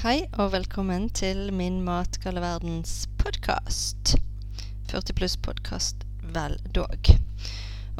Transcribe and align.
Hei 0.00 0.22
og 0.40 0.54
velkommen 0.54 1.10
til 1.12 1.50
min 1.52 1.82
Matgale 1.84 2.40
verdens 2.40 3.02
podkast. 3.20 4.14
40 4.88 5.12
pluss-podkast, 5.18 6.06
vel 6.32 6.54
dog. 6.72 7.10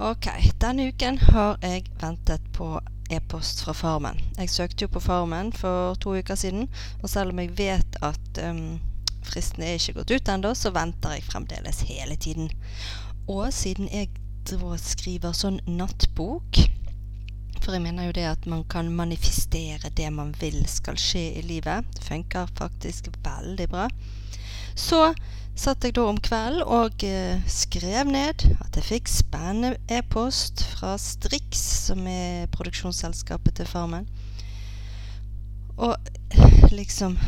Ok, 0.00 0.30
denne 0.64 0.86
uken 0.88 1.18
har 1.26 1.58
jeg 1.60 1.84
ventet 2.00 2.46
på 2.56 2.70
e-post 3.12 3.60
fra 3.66 3.76
Farmen. 3.76 4.16
Jeg 4.38 4.48
søkte 4.48 4.86
jo 4.86 4.94
på 4.94 5.04
Farmen 5.10 5.52
for 5.52 6.00
to 6.00 6.16
uker 6.16 6.40
siden, 6.40 6.70
og 7.02 7.12
selv 7.12 7.34
om 7.34 7.44
jeg 7.44 7.52
vet 7.58 8.00
at 8.00 8.42
um, 8.48 8.80
fristen 9.20 9.68
er 9.68 9.76
ikke 9.76 9.98
gått 10.00 10.16
ut 10.16 10.32
ennå, 10.38 10.56
så 10.56 10.72
venter 10.72 11.18
jeg 11.18 11.28
fremdeles 11.28 11.84
hele 11.92 12.16
tiden. 12.16 12.48
Og 13.28 13.52
siden 13.52 13.92
jeg 13.92 14.08
skriver 14.88 15.36
sånn 15.36 15.60
nattbok 15.68 16.64
for 17.60 17.76
jeg 17.76 17.84
mener 17.84 18.08
jo 18.08 18.14
det 18.16 18.26
at 18.30 18.46
man 18.50 18.64
kan 18.70 18.88
manifestere 18.94 19.92
det 19.96 20.08
man 20.12 20.32
vil 20.40 20.62
skal 20.68 20.98
skje 21.00 21.26
i 21.40 21.44
livet. 21.44 21.86
Det 21.96 22.06
funker 22.06 22.50
faktisk 22.58 23.10
veldig 23.24 23.68
bra. 23.70 23.88
Så 24.78 25.12
satt 25.60 25.84
jeg 25.84 25.96
da 25.98 26.06
om 26.08 26.18
kvelden 26.22 26.62
og 26.64 27.04
eh, 27.04 27.42
skrev 27.50 28.08
ned 28.08 28.46
at 28.62 28.78
jeg 28.78 28.86
fikk 28.86 29.10
spennende 29.12 29.76
e-post 29.92 30.64
fra 30.72 30.94
Strix, 31.00 31.60
som 31.90 32.06
er 32.08 32.48
produksjonsselskapet 32.54 33.60
til 33.60 33.68
Farmen. 33.68 34.08
Og 35.76 35.96
liksom 36.72 37.18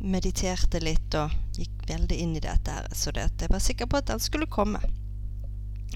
mediterte 0.00 0.80
litt 0.82 1.14
og 1.20 1.32
gikk 1.56 1.84
veldig 1.88 2.16
inn 2.20 2.36
i 2.36 2.42
dette 2.44 2.72
her, 2.72 2.88
så 2.96 3.12
det 3.12 3.28
jeg 3.40 3.52
var 3.52 3.62
sikker 3.64 3.88
på 3.88 4.00
at 4.00 4.08
den 4.12 4.22
skulle 4.22 4.48
komme. 4.50 4.80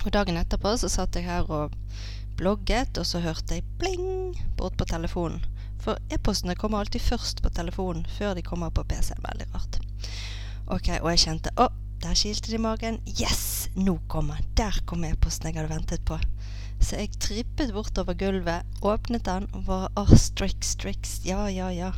Og 0.05 0.11
dagen 0.13 0.37
etterpå 0.37 0.75
så 0.81 0.91
satt 0.91 1.17
jeg 1.17 1.29
her 1.29 1.49
og 1.53 1.73
blogget, 2.39 2.99
og 2.99 3.07
så 3.07 3.21
hørte 3.25 3.59
jeg 3.59 3.67
bling 3.79 4.39
bort 4.59 4.77
på 4.79 4.87
telefonen. 4.89 5.43
For 5.85 6.01
e-postene 6.13 6.57
kommer 6.57 6.81
alltid 6.81 7.03
først 7.05 7.43
på 7.45 7.53
telefonen 7.53 8.07
før 8.17 8.35
de 8.35 8.43
kommer 8.43 8.73
på 8.73 8.85
PC-en. 8.89 9.21
Veldig 9.25 9.49
rart. 9.55 9.81
Ok, 10.67 10.89
Og 11.03 11.11
jeg 11.13 11.25
kjente 11.27 11.53
å, 11.61 11.69
der 12.01 12.17
kilte 12.17 12.51
det 12.51 12.57
i 12.57 12.63
magen. 12.63 13.01
Yes! 13.21 13.69
Nå 13.75 13.99
kommer 14.09 14.39
Der 14.57 14.77
kom 14.87 15.05
e-posten 15.05 15.51
jeg 15.51 15.59
hadde 15.59 15.75
ventet 15.75 16.05
på. 16.07 16.19
Så 16.81 16.99
jeg 17.01 17.13
trippet 17.21 17.73
bortover 17.75 18.17
gulvet, 18.19 18.67
åpnet 18.83 19.25
den 19.27 19.49
og 19.53 19.67
var 19.67 19.89
åh, 19.97 20.13
Strix, 20.17 20.75
Strix, 20.77 21.21
ja, 21.25 21.47
ja, 21.49 21.71
ja. 21.73 21.93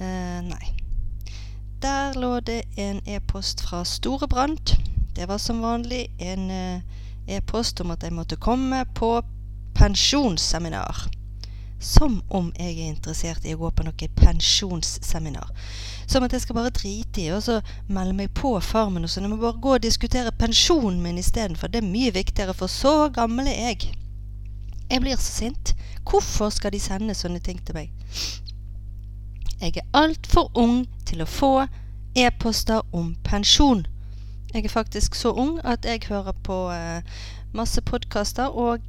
Eh, 0.00 0.40
nei. 0.44 0.74
Der 1.82 2.16
lå 2.16 2.38
det 2.40 2.62
en 2.80 3.00
e-post 3.06 3.60
fra 3.60 3.84
Storebrand. 3.84 4.76
Det 5.16 5.28
var 5.28 5.38
som 5.38 5.60
vanlig 5.62 6.08
en 6.18 6.50
eh, 6.50 6.80
e-post 7.28 7.80
om 7.80 7.92
at 7.94 8.02
jeg 8.02 8.14
måtte 8.16 8.40
komme 8.40 8.84
på 8.94 9.18
pensjonsseminar. 9.74 11.06
Som 11.84 12.22
om 12.28 12.52
jeg 12.56 12.78
er 12.78 12.92
interessert 12.92 13.44
i 13.44 13.52
å 13.54 13.60
gå 13.60 13.70
på 13.76 13.84
noe 13.84 14.08
pensjonsseminar. 14.16 15.50
Som 16.06 16.24
at 16.24 16.32
jeg 16.32 16.44
skal 16.44 16.58
bare 16.58 16.72
drite 16.72 17.20
i 17.20 17.30
og 17.34 17.42
så 17.44 17.58
melde 17.88 18.16
meg 18.16 18.32
på 18.36 18.54
Farmen 18.64 19.04
og 19.04 19.12
sånn. 19.12 19.26
Jeg 19.26 19.34
må 19.34 19.40
bare 19.42 19.60
gå 19.60 19.74
og 19.76 19.84
diskutere 19.84 20.32
pensjonen 20.38 21.02
min 21.04 21.20
istedenfor. 21.20 21.72
Det 21.72 21.82
er 21.82 21.90
mye 21.90 22.14
viktigere, 22.14 22.56
for 22.56 22.72
så 22.72 23.10
gammel 23.12 23.50
er 23.52 23.60
jeg. 23.74 23.94
Jeg 24.90 25.00
blir 25.00 25.16
så 25.16 25.30
sint. 25.42 25.74
Hvorfor 26.04 26.52
skal 26.52 26.72
de 26.72 26.80
sende 26.80 27.16
sånne 27.16 27.40
ting 27.44 27.60
til 27.64 27.76
meg? 27.76 27.92
Jeg 29.60 29.76
er 29.80 29.88
altfor 29.96 30.50
ung 30.60 30.84
til 31.08 31.24
å 31.24 31.28
få 31.30 31.52
e-poster 32.16 32.82
om 32.92 33.14
pensjon. 33.24 33.86
Jeg 34.54 34.64
er 34.64 34.72
faktisk 34.72 35.14
så 35.14 35.32
ung 35.32 35.56
at 35.64 35.84
jeg 35.88 36.04
hører 36.08 36.36
på 36.46 36.58
eh, 36.70 37.02
masse 37.52 37.80
podkaster, 37.80 38.52
og 38.52 38.80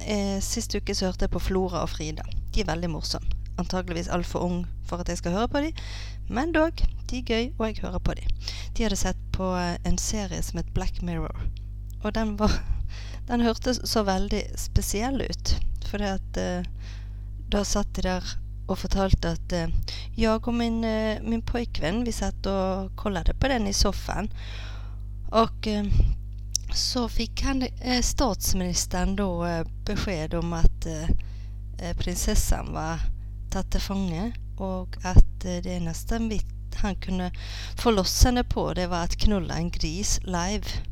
eh, 0.00 0.40
Sist 0.42 0.74
uke 0.74 0.94
så 0.94 1.10
hørte 1.10 1.26
jeg 1.26 1.34
på 1.34 1.42
Flora 1.42 1.82
og 1.84 1.92
Frida. 1.94 2.24
De 2.54 2.62
er 2.62 2.68
veldig 2.68 2.90
morsomme. 2.90 3.30
Antageligvis 3.58 4.10
altfor 4.10 4.42
ung 4.42 4.64
for 4.86 5.02
at 5.02 5.08
jeg 5.08 5.20
skal 5.20 5.36
høre 5.36 5.48
på 5.48 5.62
dem, 5.62 5.82
men 6.28 6.52
dog. 6.52 6.82
De 7.10 7.20
er 7.20 7.28
gøy, 7.28 7.50
og 7.58 7.66
jeg 7.66 7.82
hører 7.82 8.02
på 8.02 8.14
dem. 8.18 8.30
De 8.74 8.82
hadde 8.82 8.98
sett 8.98 9.20
på 9.32 9.52
eh, 9.58 9.76
en 9.86 9.98
serie 9.98 10.42
som 10.42 10.58
het 10.58 10.72
Black 10.74 11.02
Mirror, 11.02 11.46
og 12.02 12.14
den 12.14 12.38
var 12.38 12.60
Den 13.28 13.40
hørtes 13.40 13.78
så 13.88 14.02
veldig 14.04 14.42
spesiell 14.60 15.22
ut, 15.24 15.54
fordi 15.88 16.08
at 16.12 16.36
eh, 16.36 16.66
da 17.48 17.62
satt 17.64 17.94
de 17.96 18.02
der 18.04 18.34
og 18.68 18.78
fortalte 18.80 19.34
at 19.36 19.52
eh, 19.52 19.72
jeg 20.16 20.40
og 20.48 20.54
min, 20.54 20.84
eh, 20.84 21.22
min 21.22 21.42
pojkvän, 21.42 22.04
vi 22.04 22.12
satt 22.12 22.46
og 22.46 22.90
kollet 22.96 23.32
på 23.40 23.48
den 23.48 23.66
i 23.66 23.72
sofaen. 23.72 24.30
Og 25.32 25.66
eh, 25.66 25.84
så 26.74 27.08
fikk 27.08 27.42
han, 27.42 27.62
eh, 27.80 28.02
statsministeren 28.02 29.16
da 29.16 29.28
eh, 29.48 29.66
beskjed 29.86 30.34
om 30.34 30.52
at 30.52 30.86
eh, 30.86 31.92
prinsessan 31.98 32.72
var 32.74 33.04
tatt 33.50 33.70
til 33.70 33.82
fange, 33.82 34.32
og 34.58 34.96
at 35.06 35.24
det 35.44 35.66
eneste 35.70 36.18
han 36.80 36.96
kunne 37.02 37.30
forlosse 37.78 38.26
henne 38.28 38.44
på, 38.44 38.66
det 38.74 38.88
var 38.90 39.06
å 39.06 39.20
knulla 39.26 39.58
en 39.58 39.70
gris 39.70 40.18
live. 40.26 40.82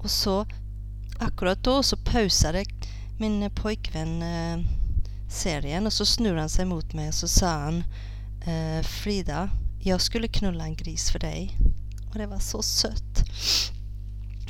Og 0.00 0.10
så, 0.12 0.36
akkurat 1.20 1.62
da, 1.64 1.80
så 1.82 1.96
pausa 2.04 2.52
det 2.56 2.66
min 3.20 3.42
pojkvenn 3.56 4.20
serien, 5.28 5.86
og 5.86 5.92
så 5.92 6.08
snur 6.08 6.40
han 6.40 6.48
seg 6.52 6.68
mot 6.68 6.96
meg, 6.96 7.12
og 7.12 7.18
så 7.20 7.28
sa 7.28 7.56
han 7.66 7.82
Frida, 8.88 9.50
jeg 9.84 10.00
skulle 10.00 10.32
knulla 10.32 10.64
en 10.68 10.76
gris 10.76 11.10
for 11.12 11.20
deg. 11.20 11.52
Og 12.10 12.16
det 12.16 12.30
var 12.32 12.40
så 12.44 12.62
søtt. 12.64 13.24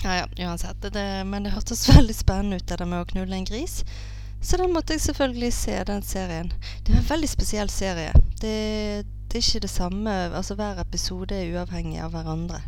Ja, 0.02 0.16
ja, 0.16 0.48
uansett. 0.48 0.82
Det, 0.82 1.24
men 1.26 1.44
det 1.44 1.52
hørtes 1.54 1.88
veldig 1.96 2.14
spennende 2.14 2.56
ut, 2.56 2.66
det 2.68 2.78
der 2.80 2.88
med 2.88 3.04
å 3.04 3.08
knulle 3.12 3.36
en 3.36 3.48
gris. 3.48 3.82
Så 4.40 4.56
den 4.56 4.72
måtte 4.72 4.96
jeg 4.96 5.04
selvfølgelig 5.04 5.52
se, 5.52 5.74
den 5.84 6.02
serien. 6.02 6.52
Det 6.84 6.94
er 6.94 7.02
en 7.02 7.10
veldig 7.10 7.28
spesiell 7.28 7.70
serie. 7.72 8.12
Det, 8.40 8.54
det 9.28 9.36
er 9.36 9.44
ikke 9.44 9.60
det 9.66 9.70
samme 9.70 10.14
Altså 10.32 10.56
hver 10.56 10.80
episode 10.80 11.36
er 11.36 11.52
uavhengig 11.52 12.00
av 12.00 12.14
hverandre. 12.14 12.62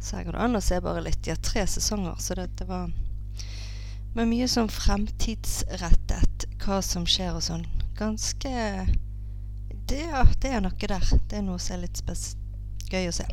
Så 0.00 0.16
her 0.16 0.24
går 0.24 0.38
det 0.38 0.46
an 0.46 0.56
å 0.56 0.62
se 0.64 0.80
bare 0.80 1.04
litt. 1.04 1.20
De 1.24 1.34
har 1.34 1.42
tre 1.44 1.66
sesonger, 1.68 2.16
så 2.18 2.38
det, 2.38 2.48
det 2.58 2.68
var 2.70 2.88
Men 4.16 4.30
mye 4.30 4.48
sånn 4.48 4.70
fremtidsrettet 4.72 6.48
hva 6.64 6.80
som 6.82 7.04
skjer 7.06 7.36
og 7.36 7.44
sånn. 7.44 7.66
Ganske 7.98 8.54
det, 9.88 10.00
ja, 10.00 10.24
det 10.40 10.50
er 10.52 10.64
noe 10.64 10.88
der. 10.90 11.04
Det 11.28 11.38
er 11.38 11.44
noe 11.44 11.60
som 11.60 11.78
er 11.78 11.86
litt 11.86 12.00
gøy 12.92 13.08
å 13.08 13.14
se. 13.14 13.24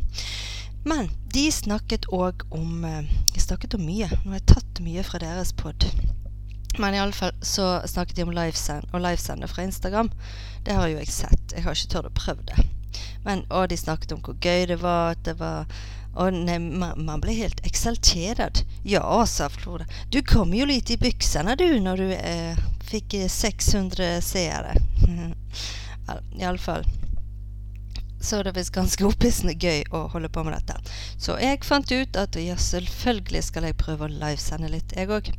Men 0.86 1.10
de 1.34 1.48
snakket 1.52 2.06
òg 2.14 2.46
om 2.54 2.86
eh, 2.86 3.08
De 3.34 3.42
snakket 3.42 3.74
om 3.74 3.86
mye. 3.86 4.10
Nå 4.22 4.34
har 4.34 4.40
jeg 4.40 4.50
tatt 4.54 4.82
mye 4.86 5.04
fra 5.06 5.20
deres 5.24 5.54
pod. 5.58 5.88
Men 6.78 6.94
iallfall 6.94 7.34
så 7.42 7.80
snakket 7.88 8.20
de 8.20 8.26
om 8.28 8.34
livesend, 8.36 8.88
og 8.94 9.02
livesende 9.02 9.48
fra 9.48 9.66
Instagram. 9.66 10.12
Det 10.68 10.76
har 10.78 10.90
jo 10.92 11.00
jeg 11.00 11.12
sett. 11.14 11.56
Jeg 11.56 11.66
har 11.66 11.78
ikke 11.78 11.92
turt 11.94 12.10
å 12.12 12.16
prøve 12.20 12.46
det. 12.52 12.66
Men, 13.26 13.46
og 13.50 13.70
de 13.72 13.78
snakket 13.80 14.14
om 14.14 14.22
hvor 14.24 14.38
gøy 14.38 14.68
det 14.70 14.82
var. 14.84 15.16
At 15.16 15.24
det 15.26 15.40
var 15.40 15.66
og 16.16 16.32
nei, 16.32 16.60
man, 16.64 16.94
man, 17.04 17.20
ble 17.24 17.34
helt 17.36 17.60
eksaltert. 17.68 18.62
Ja, 18.88 19.04
sa 19.28 19.50
Flora. 19.52 19.88
Du 20.14 20.22
kom 20.24 20.54
jo 20.56 20.68
litt 20.70 20.92
i 20.94 21.00
byksene 21.00 21.58
du 21.60 21.68
når 21.84 22.04
du 22.04 22.14
eh, 22.16 22.62
fikk 22.88 23.18
600 23.32 24.22
seere. 24.24 24.78
Iallfall 26.40 26.86
så 28.26 28.42
det 28.44 28.52
er 28.52 28.60
visst 28.60 28.74
ganske 28.76 29.06
opphissende 29.06 29.54
gøy 29.54 29.86
å 29.94 30.06
holde 30.14 30.30
på 30.34 30.44
med 30.46 30.58
dette. 30.58 30.96
Så 31.22 31.38
jeg 31.42 31.64
fant 31.68 31.92
ut 31.92 32.18
at 32.20 32.38
ja, 32.42 32.58
selvfølgelig 32.58 33.44
skal 33.50 33.70
jeg 33.70 33.78
prøve 33.80 34.08
å 34.08 34.14
livesende 34.14 34.72
litt, 34.74 34.96
jeg 34.98 35.12
òg. 35.14 35.32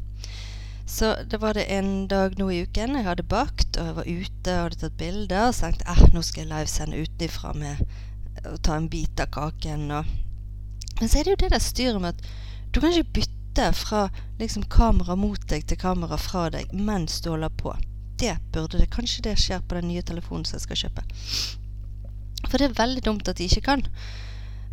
Så 0.86 1.16
det 1.30 1.40
var 1.42 1.54
det 1.58 1.66
en 1.74 2.06
dag 2.08 2.36
nå 2.38 2.46
i 2.54 2.60
uken 2.62 2.94
jeg 2.94 3.08
hadde 3.08 3.26
bakt, 3.26 3.74
og 3.74 3.88
jeg 3.88 3.96
var 3.96 4.06
ute 4.06 4.52
og 4.54 4.62
hadde 4.62 4.78
tatt 4.84 5.00
bilder. 5.00 5.48
Og 5.48 5.58
tenkte 5.58 5.88
eh, 5.90 6.04
nå 6.14 6.22
skal 6.22 6.44
jeg 6.44 6.52
livesende 6.52 7.00
utenfra 7.02 7.54
med 7.58 7.82
å 8.46 8.54
ta 8.62 8.78
en 8.78 8.86
bit 8.92 9.22
av 9.22 9.32
kaken. 9.34 9.90
Og. 9.98 10.12
Men 11.00 11.10
så 11.10 11.18
er 11.18 11.26
det 11.26 11.34
jo 11.34 11.40
det 11.42 11.52
der 11.56 11.64
styret 11.64 12.00
med 12.02 12.14
at 12.14 12.30
du 12.70 12.80
kan 12.80 12.94
ikke 12.94 13.18
bytte 13.18 13.70
fra 13.74 14.06
liksom 14.38 14.68
kamera 14.70 15.16
mot 15.18 15.42
deg 15.50 15.66
til 15.66 15.80
kamera 15.80 16.18
fra 16.20 16.46
deg 16.54 16.70
mens 16.70 17.18
du 17.24 17.32
holder 17.32 17.50
på. 17.58 17.74
Det 18.20 18.36
burde 18.54 18.78
det. 18.78 18.92
Kanskje 18.94 19.26
det 19.26 19.38
skjer 19.42 19.64
på 19.66 19.80
den 19.80 19.90
nye 19.90 20.06
telefonen 20.06 20.46
som 20.46 20.60
jeg 20.60 20.68
skal 20.68 20.84
kjøpe. 20.86 21.08
For 22.46 22.58
det 22.58 22.70
er 22.70 22.80
veldig 22.82 23.04
dumt 23.04 23.28
at 23.28 23.38
de 23.38 23.48
ikke 23.48 23.60
kan. 23.60 23.86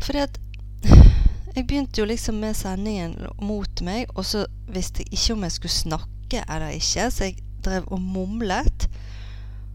Fordi 0.02 0.18
at 0.18 0.40
jeg 1.56 1.66
begynte 1.66 2.00
jo 2.00 2.08
liksom 2.08 2.40
med 2.42 2.54
sendingen 2.54 3.16
mot 3.42 3.82
meg, 3.82 4.06
og 4.14 4.24
så 4.24 4.46
visste 4.68 5.04
jeg 5.04 5.12
ikke 5.12 5.36
om 5.36 5.46
jeg 5.46 5.56
skulle 5.58 5.72
snakke 5.72 6.44
eller 6.48 6.74
ikke, 6.74 7.10
så 7.10 7.24
jeg 7.24 7.38
drev 7.64 7.84
og 7.86 8.00
mumlet. 8.00 8.88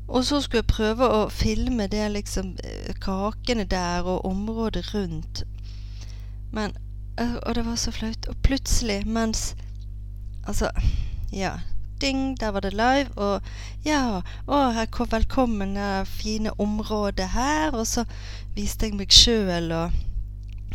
Og 0.07 0.25
så 0.25 0.41
skulle 0.41 0.63
jeg 0.63 0.73
prøve 0.73 1.05
å 1.05 1.29
filme 1.29 1.85
det 1.87 2.07
liksom 2.11 2.55
eh, 2.65 2.93
kakene 3.01 3.67
der 3.69 4.07
og 4.09 4.25
området 4.25 4.93
rundt. 4.93 5.43
Men 6.51 6.73
øh, 7.21 7.35
Og 7.45 7.55
det 7.55 7.65
var 7.65 7.75
så 7.75 7.91
flaut. 7.91 8.27
Og 8.27 8.35
plutselig, 8.43 9.07
mens 9.07 9.55
Altså, 10.47 10.71
ja 11.33 11.59
ding, 12.01 12.39
der 12.39 12.51
var 12.55 12.63
det 12.65 12.73
live. 12.73 13.09
Og 13.15 13.41
ja, 13.85 14.21
å, 14.47 14.59
velkommen, 15.11 15.75
det 15.75 16.07
fine 16.07 16.53
området 16.59 17.29
her. 17.35 17.73
Og 17.73 17.87
så 17.87 18.05
viste 18.55 18.87
jeg 18.89 18.97
meg 18.99 19.13
sjøl 19.13 19.71
og 19.71 19.97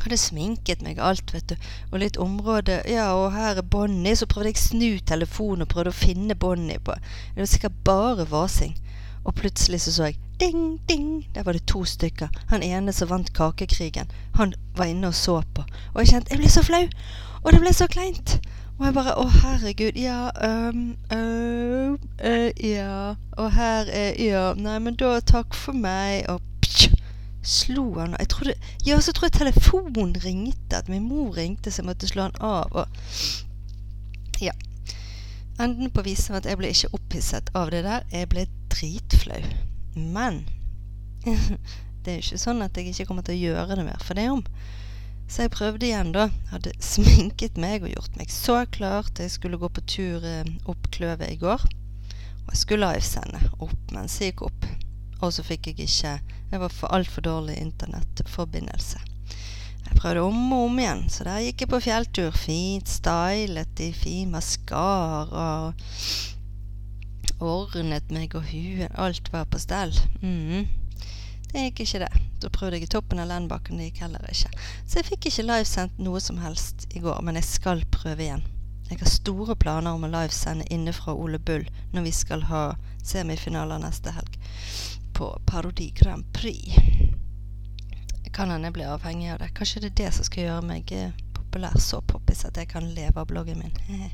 hadde 0.05 0.19
sminket 0.19 0.83
meg 0.83 0.99
alt, 0.99 1.33
vet 1.35 1.55
du. 1.55 1.69
Og 1.93 2.01
litt 2.03 2.19
område 2.21 2.83
Ja, 2.91 3.13
og 3.17 3.33
her 3.33 3.57
er 3.57 3.63
Bonnie. 3.63 4.17
Så 4.17 4.27
prøvde 4.27 4.53
jeg 4.53 4.63
snu 4.63 4.99
telefonen 5.07 5.65
og 5.65 5.73
prøvde 5.73 5.95
å 5.95 6.03
finne 6.05 6.35
Bonnie 6.35 6.81
på 6.83 6.97
Det 6.97 7.41
var 7.41 7.51
sikkert 7.51 7.85
bare 7.85 8.29
vasing. 8.31 8.77
Og 9.25 9.35
plutselig 9.35 9.81
så 9.81 9.93
så 9.93 10.11
jeg 10.11 10.19
ding, 10.41 10.81
ding. 10.89 11.27
Der 11.35 11.43
var 11.43 11.53
det 11.53 11.67
to 11.67 11.85
stykker. 11.85 12.29
Han 12.51 12.63
ene 12.63 12.93
som 12.93 13.09
vant 13.09 13.33
Kakekrigen, 13.33 14.11
han 14.35 14.55
var 14.77 14.91
inne 14.91 15.09
og 15.09 15.15
så 15.15 15.41
på. 15.55 15.65
Og 15.95 16.03
jeg 16.03 16.13
kjente 16.13 16.35
Jeg 16.35 16.43
ble 16.43 16.51
så 16.51 16.63
flau! 16.67 16.85
Og 17.45 17.53
det 17.53 17.61
ble 17.61 17.73
så 17.77 17.87
kleint. 17.93 18.39
Og 18.79 18.87
jeg 18.87 18.95
bare 18.97 19.15
Å, 19.21 19.25
herregud. 19.31 19.99
Ja, 19.99 20.31
um, 20.43 20.97
uh, 21.15 21.95
uh, 22.27 22.51
ja. 22.59 23.15
Og 23.39 23.53
her 23.55 23.91
er 23.91 24.19
Ja. 24.19 24.45
Nei, 24.59 24.79
men 24.83 24.99
da 24.99 25.21
takk 25.21 25.55
for 25.55 25.77
meg. 25.79 26.27
Og 26.29 26.43
psj, 26.65 26.97
slo 27.43 27.87
han. 28.01 28.17
Jeg 28.19 28.29
trodde 28.35 28.55
Ja, 28.87 28.99
så 29.01 29.15
tror 29.15 29.31
jeg 29.31 29.39
telefonen 29.39 30.17
ringte. 30.25 30.77
At 30.77 30.91
min 30.91 31.07
mor 31.07 31.37
ringte, 31.37 31.71
så 31.71 31.83
jeg 31.83 31.91
måtte 31.93 32.11
slå 32.11 32.29
han 32.29 32.41
av. 32.41 32.73
Og 32.73 34.43
Ja. 34.43 34.53
Enden 35.61 35.91
på 35.95 36.03
visen 36.03 36.35
var 36.35 36.43
at 36.43 36.51
jeg 36.51 36.59
ble 36.59 36.73
ikke 36.75 36.95
opphisset 36.99 37.51
av 37.55 37.71
det 37.71 37.85
der. 37.87 38.03
Jeg 38.11 38.29
ble 38.29 38.49
dritflau. 38.75 39.43
Men 39.95 40.49
det 42.03 42.11
er 42.11 42.19
jo 42.19 42.25
ikke 42.27 42.43
sånn 42.43 42.63
at 42.67 42.75
jeg 42.77 42.91
ikke 42.91 43.07
kommer 43.07 43.23
til 43.23 43.37
å 43.39 43.45
gjøre 43.53 43.79
det 43.79 43.87
mer 43.87 44.03
for 44.03 44.19
det 44.19 44.27
om. 44.33 44.43
Så 45.29 45.47
jeg 45.47 45.55
prøvde 45.55 45.89
igjen, 45.89 46.13
da. 46.15 46.29
Hadde 46.53 46.75
sminket 46.85 47.59
meg 47.61 47.85
og 47.85 47.95
gjort 47.95 48.19
meg 48.21 48.33
så 48.33 48.61
klar 48.71 49.09
til 49.11 49.27
jeg 49.27 49.37
skulle 49.37 49.61
gå 49.61 49.71
på 49.73 49.85
tur 49.89 50.27
eh, 50.29 50.45
opp 50.71 50.91
Kløvet 50.95 51.33
i 51.33 51.41
går. 51.41 51.65
Og 52.45 52.53
jeg 52.53 52.61
skulle 52.61 52.91
livesende 52.93 53.41
opp 53.59 53.95
mens 53.95 54.19
jeg 54.21 54.35
gikk 54.35 54.47
opp. 54.51 54.69
Og 55.23 55.33
så 55.33 55.45
fikk 55.47 55.71
jeg 55.71 55.87
ikke 55.87 56.19
Jeg 56.51 56.61
var 56.61 56.73
for 56.73 56.93
altfor 56.95 57.25
dårlig 57.25 57.57
internettforbindelse. 57.63 59.01
Jeg 59.85 59.99
prøvde 60.01 60.21
om 60.25 60.53
og 60.53 60.69
om 60.69 60.79
igjen, 60.79 61.03
så 61.13 61.25
der 61.25 61.43
gikk 61.45 61.65
jeg 61.65 61.73
på 61.73 61.81
fjelltur. 61.87 62.31
Fint 62.37 62.89
stylet 62.89 63.81
i 63.81 63.91
fin 63.97 64.31
maskara 64.33 65.49
ordnet 67.45 68.13
meg 68.15 68.37
og 68.39 68.47
huet. 68.49 68.93
Alt 68.95 69.33
var 69.33 69.49
på 69.51 69.61
stell. 69.63 69.93
Mm. 70.23 70.69
Det 71.51 71.69
gikk 71.69 71.85
ikke, 71.85 72.07
det. 72.07 72.24
Da 72.45 72.51
prøvde 72.53 72.77
jeg 72.77 72.85
i 72.85 72.93
toppen 72.93 73.23
av 73.23 73.31
landbakken, 73.31 73.79
det 73.81 73.89
gikk 73.89 74.03
heller 74.05 74.25
ikke. 74.29 74.51
Så 74.85 74.99
jeg 75.01 75.09
fikk 75.09 75.31
ikke 75.31 75.47
livesendt 75.47 76.01
noe 76.03 76.21
som 76.21 76.43
helst 76.45 76.85
i 76.93 77.01
går, 77.01 77.23
men 77.25 77.39
jeg 77.41 77.49
skal 77.49 77.81
prøve 77.95 78.27
igjen. 78.27 78.45
Jeg 78.91 79.01
har 79.01 79.09
store 79.09 79.57
planer 79.57 79.97
om 79.97 80.05
å 80.05 80.11
livesende 80.13 80.67
inne 80.75 80.93
fra 80.93 81.15
Ole 81.17 81.41
Bull 81.41 81.65
når 81.95 82.05
vi 82.05 82.13
skal 82.13 82.45
ha 82.51 82.65
semifinaler 83.01 83.81
neste 83.81 84.13
helg 84.13 84.37
på 85.17 85.31
Parodi 85.49 85.89
Grand 85.97 86.29
Prix. 86.37 86.77
Kan 88.35 88.53
hende 88.53 88.69
jeg 88.69 88.77
blir 88.77 88.93
avhengig 88.93 89.33
av 89.33 89.41
det. 89.41 89.53
Kanskje 89.57 89.87
det 89.87 89.93
er 89.95 89.99
det 90.03 90.13
som 90.19 90.29
skal 90.29 90.49
gjøre 90.49 90.69
meg 90.69 90.93
eh, 90.93 91.17
populær, 91.39 91.81
så 91.81 92.03
poppis 92.05 92.45
at 92.45 92.61
jeg 92.61 92.69
kan 92.75 92.93
leve 92.93 93.23
av 93.23 93.31
bloggen 93.31 93.63
min. 93.63 94.09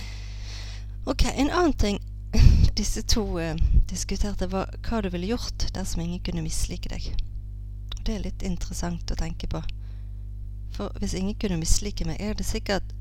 ok, 1.10 1.28
en 1.34 1.50
annen 1.50 1.76
ting 1.76 2.00
disse 2.80 3.02
to 3.02 3.28
eh, 3.42 3.56
diskuterte, 3.90 4.48
var 4.48 4.72
hva 4.86 5.02
du 5.02 5.10
ville 5.12 5.34
gjort 5.34 5.68
dersom 5.74 6.06
ingen 6.06 6.24
kunne 6.24 6.46
mislike 6.46 6.88
deg. 6.92 7.12
Det 8.06 8.14
er 8.14 8.22
litt 8.22 8.42
interessant 8.46 9.10
å 9.10 9.18
tenke 9.18 9.48
på. 9.50 9.62
For 10.76 10.94
hvis 11.00 11.16
ingen 11.18 11.34
kunne 11.40 11.58
mislike 11.58 12.06
meg, 12.06 12.20
jeg 12.20 12.34
hadde 12.34 12.46
sikkert 12.46 12.92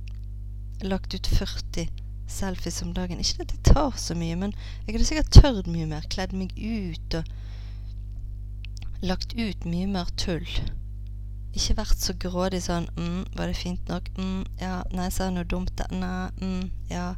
lagt 0.81 1.13
ut 1.13 1.28
40 1.30 1.92
selfies 2.28 2.81
om 2.81 2.94
dagen. 2.96 3.19
Ikke 3.22 3.46
at 3.46 3.54
det 3.54 3.62
tar 3.69 3.94
så 4.02 4.18
mye, 4.18 4.36
men 4.40 4.56
jeg 4.86 4.96
hadde 4.96 5.10
sikkert 5.12 5.36
tørt 5.36 5.69
mye 5.69 5.86
mer. 5.92 6.07
Kledd 6.10 6.34
meg 6.34 6.56
ut 6.57 7.19
og 7.19 7.24
lagt 9.06 9.36
ut 9.38 9.69
mye 9.69 9.88
mer 9.92 10.10
tull. 10.18 10.50
Ikke 11.56 11.78
vært 11.78 12.01
så 12.01 12.13
grådig 12.19 12.63
sånn 12.66 12.90
mm, 12.98 13.22
'Var 13.36 13.48
det 13.48 13.56
fint 13.56 13.88
nok?' 13.88 14.10
Mm, 14.18 14.44
'Ja.' 14.60 14.84
'Nei, 14.92 15.10
sa 15.10 15.30
jeg 15.30 15.38
noe 15.38 15.48
dumt?' 15.48 15.86
'Nei.' 15.92 16.31
Mm, 16.42 16.72
'Ja.' 16.90 17.16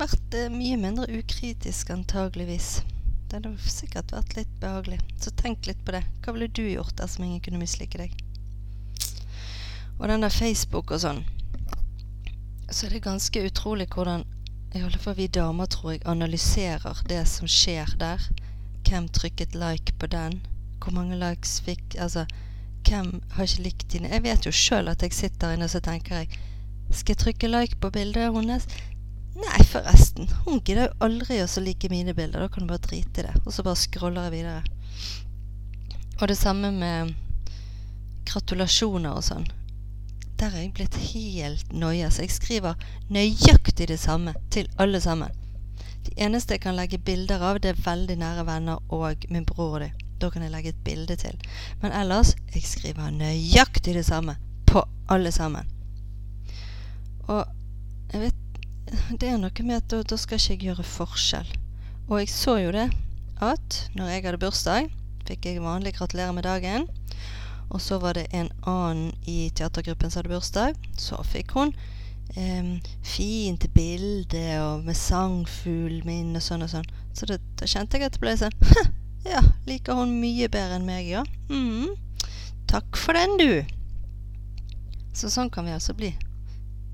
vært 0.00 0.34
eh, 0.34 0.48
mye 0.50 0.76
mindre 0.80 1.06
ukritisk, 1.20 1.90
antageligvis. 1.92 2.80
Det 3.26 3.40
hadde 3.40 3.70
sikkert 3.70 4.12
vært 4.14 4.36
litt 4.38 4.52
behagelig. 4.62 5.00
Så 5.18 5.32
tenk 5.34 5.66
litt 5.66 5.82
på 5.84 5.96
det. 5.96 6.04
Hva 6.22 6.34
ville 6.36 6.46
du 6.46 6.62
gjort 6.62 6.94
dersom 7.00 7.26
ingen 7.26 7.42
kunne 7.42 7.58
mislike 7.58 7.98
deg? 7.98 8.14
Og 9.98 10.08
den 10.08 10.22
der 10.22 10.32
Facebook 10.32 10.92
og 10.92 11.02
sånn, 11.02 11.22
så 12.70 12.86
er 12.86 12.96
det 12.96 13.04
ganske 13.06 13.42
utrolig 13.48 13.88
hvordan 13.94 14.26
i 14.76 14.82
alle 14.84 14.98
fall 15.00 15.16
vi 15.16 15.28
damer, 15.32 15.68
tror 15.72 15.94
jeg, 15.94 16.02
analyserer 16.04 16.98
det 17.08 17.22
som 17.30 17.48
skjer 17.48 17.94
der. 17.98 18.22
Hvem 18.86 19.08
trykket 19.08 19.56
like 19.58 19.94
på 19.98 20.10
den? 20.12 20.40
Hvor 20.82 20.92
mange 20.94 21.16
likes 21.18 21.56
fikk 21.64 21.96
Altså, 21.98 22.26
hvem 22.86 23.22
har 23.34 23.48
ikke 23.48 23.62
likt 23.64 23.86
dine 23.90 24.10
Jeg 24.12 24.22
vet 24.22 24.46
jo 24.46 24.52
sjøl 24.54 24.90
at 24.92 25.02
jeg 25.02 25.16
sitter 25.16 25.54
inne 25.56 25.66
og 25.66 25.72
så 25.72 25.80
tenker 25.82 26.20
jeg 26.20 26.28
Skal 26.92 27.14
jeg 27.14 27.22
trykke 27.22 27.50
like 27.50 27.80
på 27.82 27.90
bildet 27.90 28.28
hennes? 28.36 28.68
Nei, 29.36 29.64
forresten. 29.68 30.30
Hun 30.46 30.62
gidder 30.64 30.88
jo 30.88 31.04
aldri 31.04 31.42
å 31.44 31.48
like 31.60 31.90
mine 31.92 32.14
bilder. 32.16 32.46
Da 32.46 32.48
kan 32.48 32.64
du 32.64 32.72
bare 32.72 32.84
drite 32.86 33.20
i 33.20 33.26
det. 33.26 33.34
Og 33.44 33.52
så 33.52 33.64
bare 33.66 33.76
scroller 33.76 34.28
jeg 34.28 34.36
videre. 34.38 34.62
Og 36.20 36.28
det 36.30 36.38
samme 36.40 36.70
med 36.72 37.12
gratulasjoner 38.26 39.12
og 39.12 39.24
sånn. 39.26 39.44
Der 40.40 40.52
er 40.52 40.64
jeg 40.64 40.72
blitt 40.76 40.96
helt 41.12 41.72
noia. 41.72 42.08
Så 42.10 42.24
jeg 42.24 42.32
skriver 42.32 42.88
nøyaktig 43.12 43.90
det 43.92 44.00
samme 44.00 44.32
til 44.52 44.70
alle 44.80 45.02
sammen. 45.04 45.32
De 46.06 46.14
eneste 46.22 46.56
jeg 46.56 46.62
kan 46.64 46.76
legge 46.78 47.02
bilder 47.02 47.42
av, 47.42 47.60
det 47.60 47.74
er 47.74 47.84
veldig 47.84 48.16
nære 48.20 48.46
venner 48.46 48.94
og 48.94 49.28
min 49.28 49.44
bror 49.48 49.76
og 49.76 49.80
de. 49.84 49.90
Da 50.20 50.30
kan 50.32 50.44
jeg 50.44 50.52
legge 50.54 50.72
et 50.72 50.84
bilde 50.84 51.16
til. 51.20 51.36
Men 51.82 51.92
ellers 51.92 52.32
jeg 52.54 52.64
skriver 52.64 53.12
nøyaktig 53.12 53.98
det 53.98 54.06
samme 54.08 54.38
på 54.70 54.84
alle 55.12 55.32
sammen. 55.34 55.68
Og 57.28 57.44
jeg 58.12 58.22
vet 58.22 58.45
det 59.14 59.28
er 59.30 59.38
noe 59.38 59.66
med 59.66 59.78
at 59.78 59.90
da, 59.92 60.02
da 60.02 60.18
skal 60.18 60.40
ikke 60.40 60.54
jeg 60.54 60.62
gjøre 60.70 60.86
forskjell. 60.90 61.50
Og 62.08 62.20
jeg 62.20 62.30
så 62.32 62.56
jo 62.58 62.72
det 62.74 62.88
at 63.42 63.80
når 63.94 64.10
jeg 64.10 64.24
hadde 64.24 64.40
bursdag, 64.42 64.88
fikk 65.26 65.46
jeg 65.46 65.62
vanlig 65.62 65.94
gratulere 65.98 66.34
med 66.34 66.46
dagen. 66.46 66.86
Og 67.70 67.80
så 67.82 67.98
var 68.02 68.14
det 68.14 68.28
en 68.34 68.48
annen 68.62 69.12
i 69.26 69.50
teatergruppen 69.54 70.10
som 70.10 70.22
hadde 70.22 70.34
bursdag. 70.34 70.78
Så 70.98 71.18
fikk 71.26 71.54
hun 71.58 71.74
eh, 72.34 72.76
fint 73.06 73.66
bilde 73.74 74.44
og 74.62 74.86
med 74.86 74.98
sangfuglen 74.98 76.06
min 76.06 76.38
og 76.38 76.44
sånn 76.46 76.66
og 76.66 76.72
sånn. 76.74 76.90
Så 77.16 77.28
det, 77.30 77.40
da 77.60 77.68
kjente 77.70 77.98
jeg 77.98 78.08
at 78.10 78.18
det 78.18 78.22
ble 78.22 78.36
sånn 78.38 78.58
Ja, 79.26 79.40
liker 79.66 79.98
hun 79.98 80.20
mye 80.20 80.46
bedre 80.52 80.78
enn 80.78 80.86
meg, 80.86 81.08
ja. 81.10 81.24
Mm. 81.50 81.96
Takk 82.70 82.98
for 82.98 83.18
den, 83.18 83.34
du. 83.40 83.76
Så 85.16 85.30
sånn 85.34 85.50
kan 85.50 85.66
vi 85.66 85.74
altså 85.74 85.96
bli. 85.98 86.12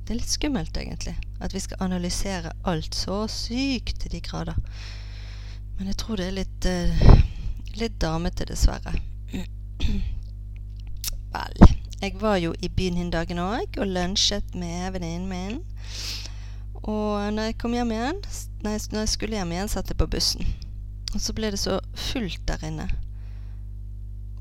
Det 0.07 0.15
er 0.15 0.21
litt 0.23 0.33
skummelt, 0.33 0.77
egentlig. 0.81 1.13
At 1.43 1.55
vi 1.55 1.61
skal 1.61 1.83
analysere 1.83 2.55
alt 2.65 2.95
så 2.95 3.25
sykt 3.29 4.01
til 4.01 4.15
de 4.15 4.21
grader. 4.23 4.59
Men 5.79 5.91
jeg 5.91 5.99
tror 5.99 6.21
det 6.21 6.29
er 6.29 6.37
litt 6.37 6.69
uh, 6.71 7.23
litt 7.77 8.01
damete, 8.01 8.45
dessverre. 8.49 8.93
Vel. 11.33 11.63
Jeg 12.03 12.17
var 12.21 12.37
jo 12.37 12.53
i 12.59 12.69
byen 12.69 12.99
den 12.99 13.13
dagen 13.15 13.39
òg 13.39 13.79
og 13.79 13.87
lunsjet 13.87 14.57
med 14.59 14.93
venninnen 14.97 15.29
min. 15.31 15.61
Og 16.83 17.31
når 17.33 17.53
jeg 17.53 17.59
kom 17.63 17.77
hjem 17.77 17.95
igjen, 17.95 18.19
nei, 18.65 18.75
når 18.91 19.05
jeg 19.05 19.13
skulle 19.13 19.39
hjem 19.39 19.55
igjen, 19.55 19.71
satt 19.71 19.93
jeg 19.93 20.01
på 20.01 20.11
bussen. 20.11 20.49
Og 21.15 21.21
så 21.23 21.35
ble 21.37 21.53
det 21.55 21.61
så 21.63 21.79
fullt 22.11 22.43
der 22.49 22.67
inne. 22.67 22.89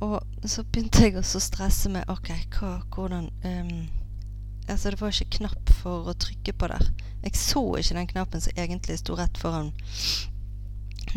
Og 0.02 0.18
så 0.50 0.64
begynte 0.66 1.04
jeg 1.06 1.20
også 1.20 1.38
å 1.38 1.46
stresse 1.46 1.92
med 1.94 2.10
OK, 2.10 2.32
hva, 2.58 2.80
hvordan 2.96 3.30
um, 3.46 3.90
Altså, 4.70 4.92
det 4.94 5.02
var 5.02 5.12
ikke 5.12 5.38
knapp 5.42 5.71
for 5.82 6.10
å 6.10 6.18
trykke 6.18 6.54
på 6.54 6.70
der. 6.72 6.92
Jeg 7.26 7.38
så 7.38 7.64
ikke 7.78 7.98
den 7.98 8.10
knappen 8.10 8.44
som 8.44 8.58
egentlig 8.58 8.98
sto 9.02 9.18
rett 9.18 9.38
foran 9.38 9.74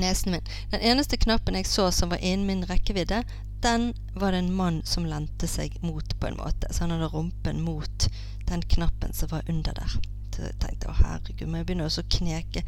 nesen 0.00 0.32
min. 0.34 0.52
Den 0.70 0.80
eneste 0.80 1.16
knappen 1.20 1.56
jeg 1.58 1.68
så 1.70 1.90
som 1.92 2.12
var 2.12 2.22
innen 2.24 2.46
min 2.48 2.66
rekkevidde, 2.68 3.22
den 3.64 3.94
var 4.14 4.32
det 4.32 4.38
en 4.42 4.56
mann 4.56 4.82
som 4.84 5.06
lente 5.08 5.48
seg 5.48 5.78
mot, 5.80 6.20
på 6.20 6.26
en 6.28 6.36
måte. 6.36 6.68
Så 6.70 6.84
han 6.84 6.92
hadde 6.92 7.08
rumpen 7.08 7.62
mot 7.64 8.08
den 8.48 8.62
knappen 8.74 9.12
som 9.16 9.30
var 9.32 9.46
under 9.48 9.72
der. 9.72 9.94
Så 10.34 10.42
jeg 10.42 10.58
tenkte 10.60 10.90
å 10.90 10.96
herregud, 10.98 11.46
må 11.48 11.60
jeg 11.60 11.68
begynne 11.70 11.86
å 11.88 12.04
kneke, 12.16 12.64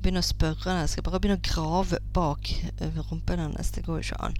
begynne 0.00 0.24
å 0.24 0.26
spørre. 0.26 0.78
Jeg 0.80 0.94
skal 0.94 1.06
bare 1.06 1.20
begynne 1.20 1.38
å 1.38 1.48
grave 1.52 2.00
bak 2.16 2.50
rumpen 3.10 3.44
hennes. 3.44 3.70
Det 3.76 3.84
går 3.86 4.00
jo 4.00 4.06
ikke 4.08 4.30
an. 4.30 4.38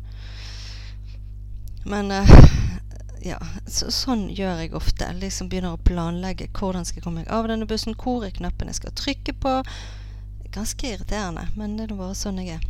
Men 1.87 2.11
uh, 2.13 2.35
ja, 3.23 3.39
så, 3.67 3.91
sånn 3.93 4.29
gjør 4.33 4.65
jeg 4.65 4.75
ofte. 4.77 5.09
Liksom 5.21 5.51
begynner 5.53 5.77
å 5.77 5.85
planlegge 5.85 6.51
hvordan 6.57 6.87
skal 6.89 7.01
jeg 7.01 7.07
komme 7.07 7.23
meg 7.23 7.33
av 7.33 7.49
denne 7.51 7.69
bussen, 7.69 7.97
hvor 7.99 8.25
er 8.27 8.35
knappen 8.37 8.71
jeg 8.71 8.81
skal 8.81 8.97
trykke 8.97 9.37
på. 9.43 9.57
Ganske 10.51 10.95
irriterende, 10.95 11.47
men 11.57 11.77
det 11.79 11.89
er 11.89 11.99
bare 11.99 12.19
sånn 12.19 12.41
jeg 12.43 12.59
er. 12.59 12.69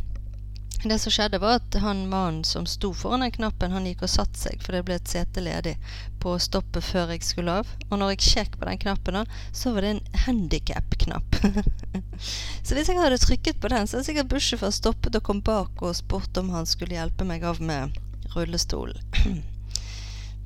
Det 0.83 0.97
som 0.97 1.13
skjedde, 1.13 1.37
var 1.37 1.59
at 1.59 1.75
han 1.77 2.07
mannen 2.09 2.43
som 2.43 2.65
sto 2.65 2.89
foran 2.97 3.21
den 3.21 3.33
knappen, 3.35 3.71
han 3.71 3.85
gikk 3.85 4.01
og 4.07 4.09
satte 4.09 4.39
seg, 4.39 4.63
for 4.65 4.73
det 4.73 4.81
ble 4.87 4.95
et 4.97 5.11
sete 5.11 5.43
ledig 5.45 5.75
på 6.23 6.33
stoppet 6.41 6.81
før 6.81 7.13
jeg 7.13 7.21
skulle 7.25 7.59
av. 7.61 7.69
Og 7.91 8.01
når 8.01 8.15
jeg 8.15 8.25
sjekket 8.31 8.57
på 8.57 8.69
den 8.69 8.81
knappen, 8.81 9.19
så 9.53 9.75
var 9.75 9.85
det 9.85 9.93
en 9.93 10.23
handikap-knapp. 10.25 11.37
så 12.65 12.73
hvis 12.73 12.89
jeg 12.89 12.97
hadde 12.97 13.21
trykket 13.21 13.61
på 13.61 13.69
den, 13.69 13.85
så 13.85 13.99
hadde 13.99 14.09
sikkert 14.09 14.33
bussjåføren 14.33 14.77
stoppet 14.79 15.21
og 15.21 15.25
kom 15.29 15.45
bak 15.45 15.85
og 15.85 15.95
spurt 16.01 16.41
om 16.41 16.49
han 16.55 16.69
skulle 16.69 16.97
hjelpe 16.97 17.29
meg 17.29 17.45
av 17.45 17.61
med 17.61 18.01
rullestolen. 18.33 18.97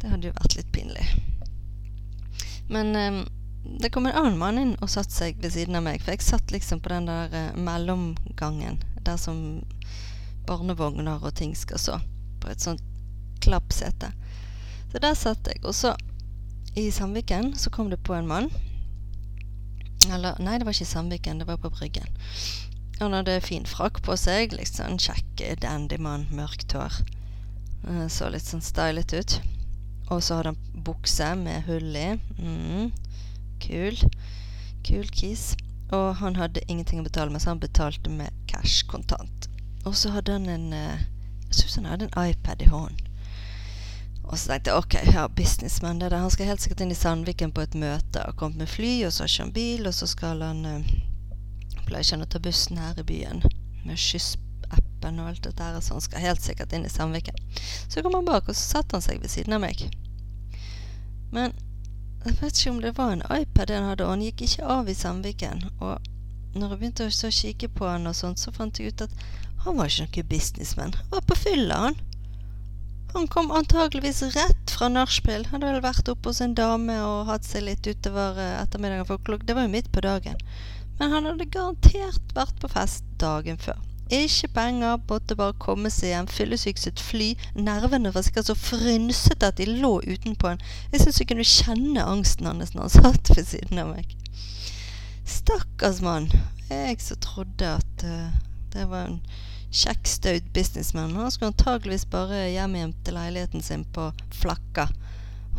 Det 0.05 0.11
hadde 0.11 0.27
jo 0.29 0.33
vært 0.37 0.53
litt 0.53 0.67
pinlig. 0.69 1.03
Men 2.69 2.91
eh, 2.95 3.15
det 3.81 3.89
kom 3.89 4.05
en 4.05 4.13
annen 4.13 4.35
mann 4.37 4.59
inn 4.61 4.73
og 4.85 4.91
satte 4.93 5.09
seg 5.09 5.39
ved 5.41 5.55
siden 5.55 5.79
av 5.79 5.81
meg. 5.87 6.03
For 6.03 6.13
jeg 6.13 6.21
satt 6.21 6.53
liksom 6.53 6.83
på 6.85 6.91
den 6.93 7.07
der 7.09 7.33
eh, 7.33 7.55
mellomgangen 7.57 8.77
der 9.01 9.17
som 9.17 9.63
barnevogner 10.45 11.25
og 11.25 11.33
ting 11.39 11.55
skal 11.57 11.81
stå. 11.81 11.97
På 12.43 12.51
et 12.53 12.61
sånt 12.61 12.85
klappsete. 13.41 14.11
Så 14.91 15.01
der 15.01 15.17
satt 15.17 15.49
jeg. 15.49 15.63
Og 15.65 15.73
så, 15.73 15.95
i 16.77 16.85
Sandviken, 16.93 17.55
så 17.57 17.73
kom 17.73 17.89
det 17.89 18.03
på 18.05 18.13
en 18.13 18.29
mann. 18.29 18.51
Eller 20.13 20.37
nei, 20.37 20.59
det 20.61 20.69
var 20.69 20.77
ikke 20.77 20.85
i 20.85 20.93
Sandviken, 20.93 21.41
det 21.41 21.49
var 21.49 21.57
på 21.65 21.73
Bryggen. 21.73 22.05
Han 23.01 23.17
hadde 23.17 23.41
fin 23.41 23.65
frakk 23.65 24.03
på 24.05 24.13
seg, 24.21 24.53
litt 24.53 24.77
sånn 24.77 25.01
kjekk 25.01 25.41
dandymann, 25.65 26.29
mørkt 26.29 26.77
hår. 26.77 27.01
Eh, 27.89 28.05
Så 28.13 28.29
litt 28.29 28.45
sånn 28.45 28.61
stylet 28.61 29.17
ut. 29.17 29.39
Og 30.09 30.23
så 30.23 30.37
hadde 30.37 30.53
han 30.53 30.83
bukse 30.85 31.31
med 31.39 31.65
hull 31.69 31.95
i. 31.97 32.09
Mm, 32.37 32.91
kul. 33.63 33.97
Kul 34.85 35.07
kis. 35.09 35.55
Og 35.93 36.15
han 36.21 36.35
hadde 36.35 36.65
ingenting 36.67 37.01
å 37.01 37.07
betale 37.07 37.31
med, 37.31 37.41
så 37.41 37.53
han 37.53 37.61
betalte 37.61 38.09
med 38.09 38.33
cash, 38.49 38.85
kontant. 38.89 39.49
Og 39.85 39.95
så 39.97 40.11
hadde 40.15 40.33
han 40.33 40.49
en 40.49 40.71
eh, 40.73 41.03
Jeg 41.45 41.59
syns 41.59 41.75
han 41.77 41.91
hadde 41.91 42.07
en 42.09 42.29
iPad 42.29 42.61
i 42.65 42.69
hånden. 42.69 43.11
Og 44.25 44.39
så 44.39 44.49
tenkte 44.49 44.71
jeg 44.71 44.81
ok, 44.81 44.95
ja, 45.13 45.27
businessman 45.27 45.99
det 46.01 46.09
der. 46.09 46.23
Han 46.23 46.33
skal 46.33 46.49
helt 46.49 46.63
sikkert 46.63 46.81
inn 46.81 46.93
i 46.93 46.97
Sandviken 46.97 47.53
på 47.53 47.61
et 47.61 47.77
møte. 47.77 48.23
Har 48.23 48.33
kommet 48.39 48.63
med 48.63 48.71
fly, 48.71 49.03
og 49.05 49.13
så 49.13 49.23
har 49.23 49.29
ikke 49.29 49.43
han 49.43 49.53
bil, 49.53 49.85
og 49.85 49.93
så 49.93 50.09
skal 50.09 50.41
han 50.41 50.65
uh, 50.65 50.95
Pleier 51.85 52.01
ikke 52.01 52.17
han 52.17 52.25
å 52.25 52.31
ta 52.33 52.41
bussen 52.41 52.81
her 52.81 52.97
i 52.97 53.05
byen 53.05 53.45
med 53.85 54.01
Skyss-appen 55.05 55.19
og 55.21 55.29
alt 55.29 55.43
dette 55.43 55.63
her, 55.63 55.81
så 55.81 55.93
han 55.93 56.01
skal 56.01 56.23
helt 56.23 56.41
sikkert 56.41 56.73
inn 56.73 56.85
i 56.85 56.89
Sandviken. 56.89 57.35
Så 57.89 58.01
kom 58.01 58.15
han 58.15 58.25
bak, 58.25 58.47
og 58.49 58.55
så 58.55 58.79
satte 58.79 58.95
han 58.95 59.01
seg 59.01 59.21
ved 59.21 59.29
siden 59.29 59.53
av 59.53 59.61
meg. 59.61 59.89
Men 61.31 61.53
jeg 62.25 62.37
vet 62.41 62.57
ikke 62.57 62.71
om 62.71 62.81
det 62.81 62.97
var 62.97 63.13
en 63.13 63.25
iPad 63.29 63.69
han 63.69 63.89
hadde, 63.89 64.05
og 64.05 64.15
han 64.15 64.25
gikk 64.25 64.41
ikke 64.41 64.65
av 64.65 64.89
i 64.89 64.95
Sandviken. 64.95 65.69
Og 65.79 65.99
når 66.55 66.69
jeg 66.69 66.79
begynte 66.79 67.09
å 67.09 67.31
kikke 67.31 67.69
på 67.69 67.87
han 67.87 68.07
og 68.07 68.15
sånt, 68.15 68.39
så 68.39 68.51
fant 68.51 68.79
jeg 68.79 68.93
ut 68.93 69.05
at 69.05 69.13
han 69.65 69.77
var 69.77 69.89
ikke 69.89 70.07
noen 70.07 70.29
businessman. 70.29 70.93
Han 70.97 71.11
var 71.11 71.25
på 71.25 71.35
fylla, 71.37 71.79
han. 71.87 72.01
Han 73.15 73.29
kom 73.31 73.51
antageligvis 73.55 74.21
rett 74.35 74.71
fra 74.75 74.89
nachspiel. 74.91 75.45
Hadde 75.47 75.69
vel 75.69 75.83
vært 75.83 76.09
oppe 76.11 76.33
hos 76.33 76.41
en 76.43 76.55
dame 76.57 76.97
og 76.99 77.29
hatt 77.29 77.47
seg 77.47 77.63
litt 77.63 77.87
utover 77.87 78.35
ettermiddagen. 78.59 79.07
For 79.07 79.39
det 79.39 79.55
var 79.55 79.69
jo 79.69 79.71
midt 79.71 79.87
på 79.95 80.03
dagen. 80.03 80.35
Men 80.99 81.15
han 81.15 81.29
hadde 81.29 81.47
garantert 81.51 82.35
vært 82.35 82.59
på 82.59 82.71
fest 82.71 83.07
dagen 83.21 83.57
før. 83.61 83.79
Ikke 84.13 84.47
penger, 84.53 84.99
måtte 85.09 85.35
bare 85.35 85.55
komme 85.57 85.89
seg 85.89 86.11
hjem. 86.11 86.27
Fyllesyk 86.29 86.77
sitt 86.77 87.01
fly. 87.01 87.31
Nervene 87.57 88.11
var 88.13 88.21
sikkert 88.25 88.51
så 88.51 88.55
frynsete 88.57 89.49
at 89.49 89.57
de 89.57 89.65
lå 89.65 89.97
utenpå 90.05 90.51
han. 90.51 90.61
Jeg 90.91 91.01
syns 91.01 91.19
jeg 91.19 91.29
kunne 91.31 91.47
kjenne 91.49 92.05
angsten 92.05 92.45
hans 92.45 92.75
når 92.75 92.85
han 92.85 92.93
satt 92.93 93.31
ved 93.33 93.49
siden 93.49 93.81
av 93.81 93.95
meg. 93.95 94.13
Stakkars 95.25 96.03
mann. 96.05 96.29
Jeg 96.69 97.01
som 97.01 97.17
trodde 97.21 97.71
at 97.79 98.05
uh, 98.05 98.29
det 98.73 98.85
var 98.91 99.09
en 99.09 99.19
kjekk, 99.73 100.05
staut 100.07 100.53
businessman. 100.53 101.15
Han 101.17 101.33
skulle 101.33 101.53
antageligvis 101.55 102.05
bare 102.05 102.45
hjem 102.53 102.77
igjen 102.77 102.93
til 103.05 103.17
leiligheten 103.17 103.65
sin 103.65 103.87
på 103.95 104.11
Flakka 104.33 104.87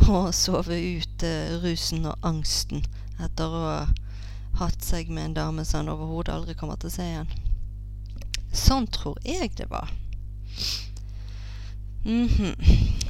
og 0.07 0.31
sove 0.37 0.79
ut 0.79 1.27
uh, 1.27 1.59
rusen 1.65 2.07
og 2.07 2.31
angsten 2.31 2.87
etter 3.23 3.51
å 3.51 3.65
ha 3.67 3.83
hatt 4.63 4.87
seg 4.87 5.11
med 5.11 5.33
en 5.33 5.37
dame 5.41 5.67
som 5.67 5.83
han 5.83 5.93
overhodet 5.97 6.35
aldri 6.37 6.55
kommer 6.55 6.79
til 6.79 6.93
å 6.93 6.97
se 6.97 7.11
igjen. 7.11 7.46
Sånn 8.57 8.89
tror 8.93 9.19
jeg 9.27 9.53
det 9.59 9.69
var. 9.71 9.91
Mhm. 12.07 12.55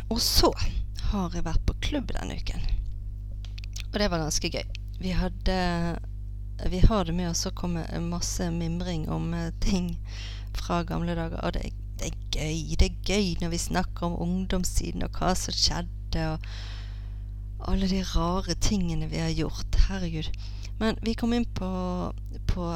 Og 0.08 0.20
så 0.22 0.50
har 1.10 1.34
jeg 1.34 1.44
vært 1.46 1.64
på 1.68 1.76
klubb 1.84 2.12
denne 2.16 2.38
uken. 2.40 2.62
Og 3.92 3.98
det 4.00 4.10
var 4.10 4.22
ganske 4.24 4.50
gøy. 4.50 4.64
Vi 5.00 5.12
hadde 5.12 5.56
Vi 6.70 6.78
har 6.80 7.04
det 7.04 7.12
med 7.12 7.28
oss 7.28 7.44
å 7.44 7.52
komme 7.52 7.82
masse 8.00 8.46
mimring 8.50 9.10
om 9.12 9.34
eh, 9.36 9.52
ting 9.60 9.90
fra 10.56 10.80
gamle 10.88 11.12
dager. 11.14 11.42
Og 11.44 11.52
det, 11.52 11.72
det 12.00 12.08
er 12.08 12.16
gøy. 12.32 12.76
Det 12.80 12.88
er 12.88 13.10
gøy 13.10 13.34
når 13.42 13.52
vi 13.52 13.60
snakker 13.60 14.06
om 14.06 14.16
ungdomstiden 14.24 15.04
og 15.04 15.20
hva 15.20 15.34
som 15.36 15.52
skjedde, 15.52 16.24
og 16.32 17.68
alle 17.68 17.90
de 17.92 18.00
rare 18.14 18.56
tingene 18.64 19.10
vi 19.12 19.20
har 19.20 19.34
gjort. 19.36 19.76
Herregud. 19.90 20.30
Men 20.80 20.96
vi 21.04 21.12
kom 21.14 21.36
inn 21.36 21.44
på, 21.56 21.68
på 22.48 22.70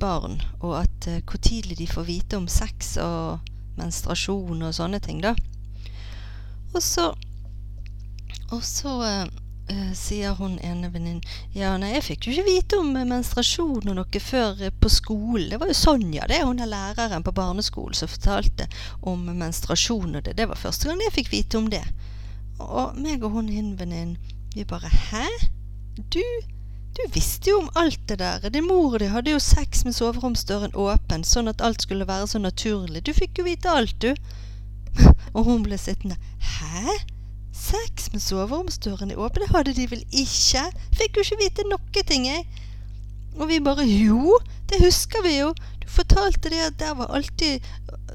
barn, 0.00 0.40
og 0.60 0.78
at 0.80 0.89
uh, 1.08 1.20
hvor 1.24 1.40
tidlig 1.42 1.78
de 1.78 1.86
får 1.90 2.08
vite 2.08 2.38
om 2.40 2.48
sex 2.50 2.96
og 3.00 3.46
menstruasjon 3.80 4.62
og 4.66 4.74
sånne 4.76 5.00
ting, 5.00 5.22
da. 5.24 5.34
Og 6.74 6.82
så 6.84 7.10
Og 8.50 8.62
så 8.66 8.92
uh, 9.00 9.92
sier 9.94 10.34
hun 10.38 10.58
ene 10.66 10.90
venninnen 10.90 11.22
Ja, 11.54 11.76
nei, 11.78 11.92
jeg 11.94 12.06
fikk 12.08 12.26
jo 12.26 12.34
ikke 12.34 12.46
vite 12.48 12.80
om 12.82 12.92
menstruasjon 12.94 13.90
og 13.90 13.96
noe 13.96 14.22
før 14.22 14.64
på 14.82 14.90
skolen. 14.90 15.48
Det 15.50 15.60
var 15.62 15.70
jo 15.70 15.78
Sonja, 15.78 16.26
det. 16.30 16.42
Hun 16.44 16.62
er 16.62 16.70
læreren 16.70 17.26
på 17.26 17.34
barneskolen 17.34 17.94
som 17.94 18.10
fortalte 18.10 18.66
om 19.02 19.22
menstruasjon 19.30 20.18
og 20.18 20.24
det. 20.26 20.36
Det 20.38 20.48
var 20.50 20.58
første 20.58 20.90
gang 20.90 21.02
jeg 21.06 21.16
fikk 21.20 21.32
vite 21.32 21.58
om 21.58 21.70
det. 21.70 21.84
Og 22.60 22.98
meg 22.98 23.22
og 23.24 23.38
hun 23.38 23.48
ene 23.48 23.78
venninnen, 23.78 24.18
vi 24.54 24.66
bare 24.66 24.90
Hæ? 24.90 25.26
Du? 26.10 26.22
Du 26.96 27.02
visste 27.14 27.50
jo 27.52 27.60
om 27.60 27.70
alt 27.78 28.00
det 28.08 28.18
der. 28.18 28.48
Din 28.50 28.66
mor 28.66 28.94
og 28.94 28.98
de 29.00 29.08
hadde 29.12 29.30
jo 29.30 29.38
sex 29.42 29.84
med 29.86 29.94
soveromsdøren 29.94 30.74
åpen, 30.74 31.22
sånn 31.24 31.50
at 31.50 31.62
alt 31.64 31.84
skulle 31.86 32.08
være 32.08 32.26
så 32.32 32.40
naturlig. 32.42 33.04
Du 33.06 33.12
fikk 33.14 33.38
jo 33.38 33.46
vite 33.46 33.70
alt, 33.70 33.94
du. 34.02 34.14
og 35.36 35.44
hun 35.46 35.62
ble 35.66 35.78
sittende. 35.78 36.18
Hæ? 36.56 36.96
Sex 37.54 38.10
med 38.12 38.22
soveromsdøren 38.24 39.14
åpen? 39.14 39.44
Det 39.44 39.54
hadde 39.54 39.76
de 39.76 39.86
vel 39.90 40.02
ikke? 40.10 40.66
Fikk 40.98 41.20
jo 41.20 41.26
ikke 41.26 41.40
vite 41.44 41.68
noe 41.70 42.04
ting, 42.08 42.26
jeg. 42.26 42.46
Og 43.38 43.46
vi 43.48 43.60
bare 43.62 43.86
Jo, 43.86 44.38
det 44.70 44.82
husker 44.82 45.22
vi 45.22 45.36
jo. 45.38 45.52
Du 45.80 45.86
fortalte 45.88 46.50
det 46.50 46.60
at 46.64 46.78
der 46.82 46.96
var 46.98 47.14
alltid 47.14 47.62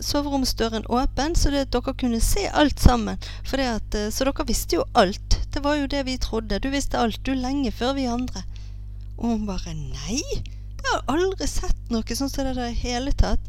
soveromsdøren 0.04 0.86
åpen, 0.92 1.36
så 1.36 1.52
det 1.54 1.66
at 1.68 1.74
dere 1.74 1.96
kunne 1.96 2.20
se 2.24 2.44
alt 2.52 2.80
sammen. 2.80 3.18
At, 3.46 3.96
eh, 3.96 4.12
så 4.12 4.28
dere 4.28 4.48
visste 4.48 4.82
jo 4.82 4.84
alt. 4.94 5.40
Det 5.54 5.64
var 5.64 5.80
jo 5.80 5.88
det 5.88 6.04
vi 6.06 6.18
trodde. 6.18 6.60
Du 6.60 6.70
visste 6.70 7.00
alt, 7.00 7.24
du, 7.26 7.34
lenge 7.34 7.72
før 7.72 7.96
vi 7.96 8.06
andre. 8.12 8.44
Og 9.18 9.30
hun 9.32 9.46
bare 9.48 9.74
Nei, 9.74 10.22
jeg 10.86 10.92
har 10.92 11.06
aldri 11.12 11.48
sett 11.50 11.92
noe 11.94 12.18
sånn 12.18 12.30
som 12.30 12.46
det 12.46 12.56
der 12.58 12.74
i 12.74 12.82
hele 12.84 13.14
tatt. 13.18 13.42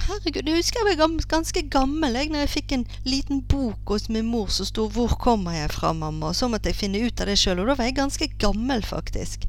Herregud, 0.00 0.48
jeg 0.48 0.56
husker 0.56 0.86
jeg 0.88 0.98
var 0.98 1.16
ganske 1.28 1.62
gammel 1.70 2.16
jeg 2.16 2.30
når 2.32 2.44
jeg 2.44 2.52
fikk 2.54 2.72
en 2.74 2.84
liten 3.04 3.42
bok 3.50 3.92
hos 3.92 4.08
min 4.08 4.30
mor 4.30 4.48
som 4.50 4.66
sto 4.66 4.88
'Hvor 4.88 5.16
kommer 5.20 5.52
jeg 5.54 5.70
fra, 5.70 5.92
mamma?' 5.92 6.30
og 6.30 6.36
så 6.36 6.48
måtte 6.48 6.70
jeg 6.70 6.80
finne 6.80 7.02
ut 7.04 7.20
av 7.20 7.26
det 7.26 7.36
sjøl, 7.38 7.60
og 7.60 7.68
da 7.68 7.74
var 7.74 7.84
jeg 7.84 7.98
ganske 7.98 8.28
gammel, 8.38 8.82
faktisk. 8.82 9.44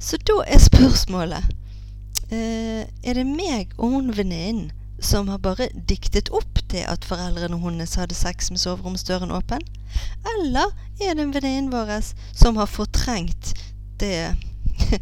Så 0.00 0.18
da 0.28 0.42
er 0.46 0.58
spørsmålet 0.60 1.44
eh, 2.30 2.84
Er 3.04 3.14
det 3.14 3.26
meg 3.26 3.72
og 3.78 3.94
hun 3.94 4.12
venninnen 4.16 4.72
som 5.00 5.28
har 5.28 5.38
bare 5.38 5.68
diktet 5.88 6.30
opp 6.32 6.60
det 6.72 6.84
at 6.88 7.04
foreldrene 7.04 7.58
hennes 7.60 7.94
hadde 7.94 8.14
sex 8.14 8.50
med 8.50 8.60
soveromsdøren 8.60 9.32
åpen? 9.32 9.62
Eller 10.34 10.72
er 11.00 11.14
det 11.14 11.22
en 11.22 11.34
venninnen 11.34 11.72
vår 11.72 12.00
som 12.34 12.56
har 12.56 12.66
fortrengt 12.66 13.54
det 14.02 14.36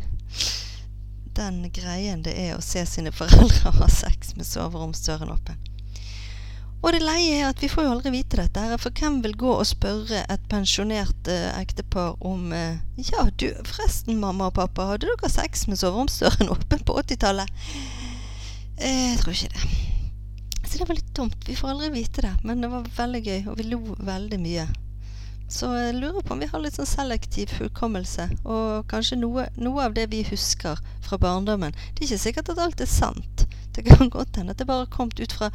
Den 1.35 1.65
greien 1.75 2.23
det 2.23 2.37
er 2.39 2.53
å 2.55 2.63
se 2.63 2.85
sine 2.87 3.11
foreldre 3.11 3.73
ha 3.75 3.89
sex 3.91 4.37
med 4.39 4.47
soveromsdøren 4.47 5.33
åpen. 5.35 5.59
Og 6.85 6.93
det 6.93 7.01
leie 7.01 7.39
er 7.39 7.47
at 7.49 7.63
vi 7.65 7.71
får 7.73 7.87
jo 7.87 7.93
aldri 7.95 8.11
vite 8.13 8.37
dette, 8.37 8.61
her, 8.61 8.77
for 8.79 8.93
hvem 8.93 9.23
vil 9.25 9.35
gå 9.41 9.49
og 9.55 9.65
spørre 9.67 10.21
et 10.31 10.43
pensjonert 10.53 11.31
eh, 11.33 11.49
ektepar 11.57 12.19
om 12.21 12.53
eh, 12.53 12.77
Ja, 13.01 13.25
du, 13.41 13.47
forresten, 13.65 14.21
mamma 14.21 14.51
og 14.51 14.59
pappa, 14.59 14.91
hadde 14.91 15.09
dere 15.09 15.31
sex 15.33 15.65
med 15.71 15.81
soveromsdøren 15.81 16.53
åpen 16.53 16.85
på 16.85 16.99
80-tallet? 17.01 17.65
Eh, 18.77 19.15
jeg 19.15 19.23
tror 19.23 19.33
ikke 19.33 19.55
det. 19.57 19.73
Så 20.65 20.77
det 20.77 20.89
var 20.91 20.99
litt 20.99 21.15
dumt. 21.17 21.49
Vi 21.49 21.57
får 21.57 21.73
aldri 21.73 21.91
vite 21.97 22.27
det, 22.27 22.35
men 22.45 22.61
det 22.61 22.69
var 22.73 22.93
veldig 22.99 23.25
gøy, 23.25 23.41
og 23.49 23.59
vi 23.59 23.69
lo 23.71 23.81
veldig 24.05 24.43
mye. 24.45 24.69
Så 25.49 25.69
jeg 25.77 25.95
lurer 25.99 26.25
på 26.25 26.35
om 26.35 26.41
vi 26.41 26.49
har 26.49 26.63
litt 26.63 26.77
sånn 26.79 26.89
selektiv 26.89 27.53
hukommelse, 27.61 28.27
og 28.49 28.87
kanskje 28.91 29.19
noe, 29.21 29.47
noe 29.61 29.85
av 29.85 29.95
det 29.97 30.09
vi 30.13 30.23
husker 30.27 30.81
fra 31.05 31.19
barndommen. 31.21 31.75
Det 31.93 32.05
er 32.05 32.09
ikke 32.09 32.25
sikkert 32.25 32.53
at 32.55 32.63
alt 32.65 32.81
er 32.81 32.91
sant. 32.91 33.45
Det 33.77 33.85
kan 33.87 34.11
godt 34.13 34.39
hende 34.41 34.55
at 34.55 34.63
det 34.63 34.69
bare 34.69 34.87
har 34.87 34.95
kommet 34.95 35.21
ut 35.21 35.35
fra 35.37 35.51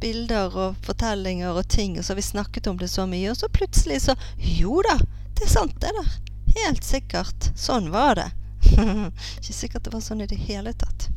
bilder 0.00 0.54
og 0.58 0.78
fortellinger 0.84 1.56
og 1.56 1.66
ting, 1.72 1.98
og 1.98 2.04
så 2.04 2.12
har 2.12 2.20
vi 2.20 2.28
snakket 2.28 2.70
om 2.70 2.78
det 2.78 2.90
så 2.92 3.08
mye, 3.10 3.32
og 3.32 3.40
så 3.40 3.50
plutselig 3.52 4.04
så 4.06 4.16
Jo 4.38 4.82
da, 4.86 4.98
det 5.34 5.48
er 5.48 5.52
sant, 5.52 5.76
det 5.82 5.92
der. 5.98 6.14
Helt 6.54 6.86
sikkert. 6.86 7.50
Sånn 7.58 7.90
var 7.90 8.14
det. 8.20 8.30
ikke 9.40 9.56
sikkert 9.56 9.84
det 9.86 9.94
var 9.94 10.04
sånn 10.04 10.22
i 10.24 10.30
det 10.30 10.38
hele 10.46 10.72
tatt. 10.78 11.08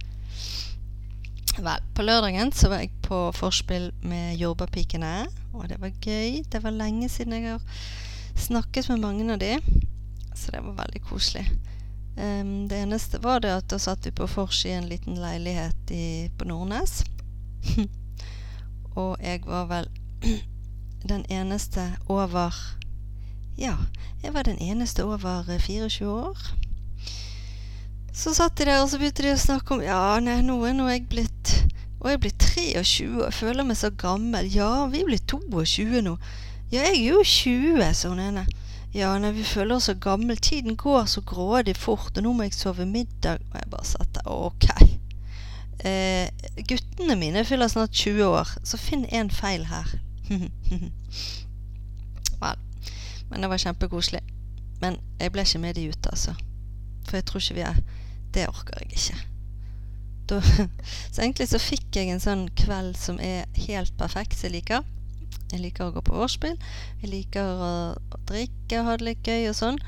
Vel, 1.58 1.86
på 1.98 2.06
lørdagen 2.06 2.52
så 2.54 2.70
var 2.70 2.84
jeg 2.84 2.92
på 3.06 3.20
forspill 3.34 3.90
med 4.06 4.38
Jordbærpikene, 4.38 5.14
og 5.54 5.70
det 5.72 5.80
var 5.82 5.94
gøy. 5.96 6.44
Det 6.46 6.62
var 6.64 6.76
lenge 6.76 7.10
siden 7.10 7.38
jeg 7.38 7.56
har 7.56 7.64
snakket 8.38 8.89
med 8.89 9.00
mange 9.03 9.34
av 9.34 9.39
de, 9.39 9.58
så 10.36 10.51
det 10.51 10.62
var 10.65 10.79
veldig 10.84 11.01
koselig. 11.10 11.46
Um, 12.17 12.67
det 12.67 12.79
eneste 12.82 13.20
var 13.22 13.39
det 13.39 13.53
at 13.53 13.67
da 13.70 13.77
satt 13.79 14.06
vi 14.06 14.12
på 14.12 14.25
vors 14.32 14.63
i 14.65 14.74
en 14.74 14.88
liten 14.89 15.20
leilighet 15.22 15.91
i, 15.94 16.29
på 16.38 16.48
Nordnes. 16.50 17.03
og 19.01 19.17
jeg 19.22 19.44
var 19.46 19.67
vel 19.70 19.89
den 21.12 21.25
eneste 21.29 21.91
over 22.10 22.56
Ja, 23.58 23.75
jeg 24.24 24.34
var 24.34 24.44
den 24.44 24.58
eneste 24.62 25.06
over 25.06 25.44
24 25.46 26.10
år. 26.10 26.38
Så 28.13 28.34
satt 28.34 28.58
de 28.58 28.65
der, 28.65 28.82
og 28.82 28.89
så 28.89 28.98
begynte 28.98 29.22
de 29.22 29.36
å 29.36 29.38
snakke 29.38 29.75
om 29.75 29.82
Ja, 29.86 30.17
nei, 30.22 30.39
nå 30.41 30.58
er 30.65 30.74
nå 30.74 30.88
jeg 30.89 31.06
blitt 31.10 31.51
Og 32.01 32.10
jeg 32.10 32.22
blir 32.24 32.34
23 32.34 33.06
og 33.12 33.24
jeg 33.27 33.34
føler 33.34 33.65
meg 33.65 33.77
så 33.77 33.91
gammel. 33.94 34.50
Ja, 34.50 34.88
vi 34.89 35.03
blir 35.06 35.22
22 35.22 36.01
nå. 36.06 36.15
Ja, 36.72 36.82
jeg 36.84 36.98
er 37.00 37.14
jo 37.14 37.24
20, 37.24 37.94
sa 37.96 38.10
hun 38.12 38.20
ene. 38.20 38.44
Ja, 38.96 39.14
nei, 39.20 39.32
vi 39.38 39.44
føler 39.48 39.78
oss 39.78 39.86
så 39.88 39.94
gamle. 39.94 40.36
Tiden 40.36 40.76
går 40.76 41.06
så 41.08 41.22
grådig 41.22 41.78
fort, 41.80 42.18
og 42.18 42.24
nå 42.24 42.34
må 42.36 42.48
jeg 42.48 42.58
sove 42.58 42.86
middag. 42.86 43.40
Og 43.52 43.56
jeg 43.60 43.70
bare 43.72 43.88
satt 43.88 44.16
der. 44.16 44.28
Ok. 44.28 44.68
Eh, 45.88 46.28
guttene 46.68 47.16
mine 47.16 47.46
fyller 47.46 47.72
snart 47.72 47.96
20 47.96 48.26
år, 48.26 48.52
så 48.68 48.80
finn 48.82 49.06
en 49.16 49.32
feil 49.32 49.64
her. 49.70 49.94
Vel. 52.42 52.60
Men 53.30 53.42
det 53.42 53.52
var 53.54 53.64
kjempekoselig. 53.64 54.24
Men 54.82 55.00
jeg 55.22 55.32
ble 55.32 55.48
ikke 55.48 55.64
med 55.64 55.80
de 55.80 55.88
ut, 55.88 56.12
altså. 56.12 56.36
For 57.08 57.16
jeg 57.16 57.26
tror 57.26 57.42
ikke 57.42 57.58
vi 57.58 57.66
er 57.70 57.80
Det 58.36 58.48
orker 58.50 58.84
jeg 58.84 58.92
ikke. 58.92 59.18
Da, 60.28 60.42
så 61.14 61.22
egentlig 61.24 61.48
så 61.48 61.64
fikk 61.64 61.96
jeg 61.96 62.12
en 62.12 62.20
sånn 62.20 62.48
kveld 62.60 62.98
som 63.00 63.24
er 63.24 63.48
helt 63.70 63.96
perfekt, 63.98 64.36
som 64.36 64.50
jeg 64.50 64.60
liker. 64.60 64.84
Jeg 65.51 65.63
liker 65.63 65.88
å 65.88 65.94
gå 65.96 66.04
på 66.04 66.16
vorspiel. 66.18 66.58
Jeg 67.01 67.12
liker 67.12 67.44
å, 67.63 67.72
å 67.96 68.24
drikke 68.30 68.82
og 68.82 68.89
ha 68.89 68.98
det 69.00 69.08
litt 69.08 69.30
gøy 69.30 69.50
og 69.51 69.58
sånn. 69.60 69.80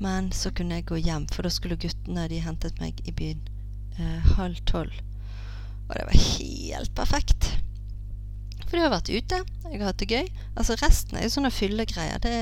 Men 0.00 0.30
så 0.32 0.52
kunne 0.56 0.78
jeg 0.78 0.88
gå 0.88 1.00
hjem, 1.02 1.26
for 1.32 1.44
da 1.44 1.52
skulle 1.52 1.78
guttene 1.80 2.28
De 2.30 2.38
hentet 2.40 2.78
meg 2.80 3.00
i 3.04 3.12
byen 3.12 3.40
eh, 3.98 4.30
halv 4.38 4.62
tolv. 4.70 4.94
Og 5.88 5.96
det 5.96 6.06
var 6.06 6.20
helt 6.22 6.94
perfekt. 6.96 7.50
For 8.70 8.78
de 8.78 8.84
har 8.84 8.92
vært 8.94 9.10
ute, 9.10 9.40
jeg 9.66 9.80
har 9.80 9.88
hatt 9.90 9.98
det 9.98 10.08
gøy. 10.14 10.28
Altså 10.54 10.76
Resten 10.78 11.18
er 11.18 11.26
jo 11.26 11.34
sånne 11.34 11.50
fyllegreier. 11.50 12.22
Det, 12.22 12.34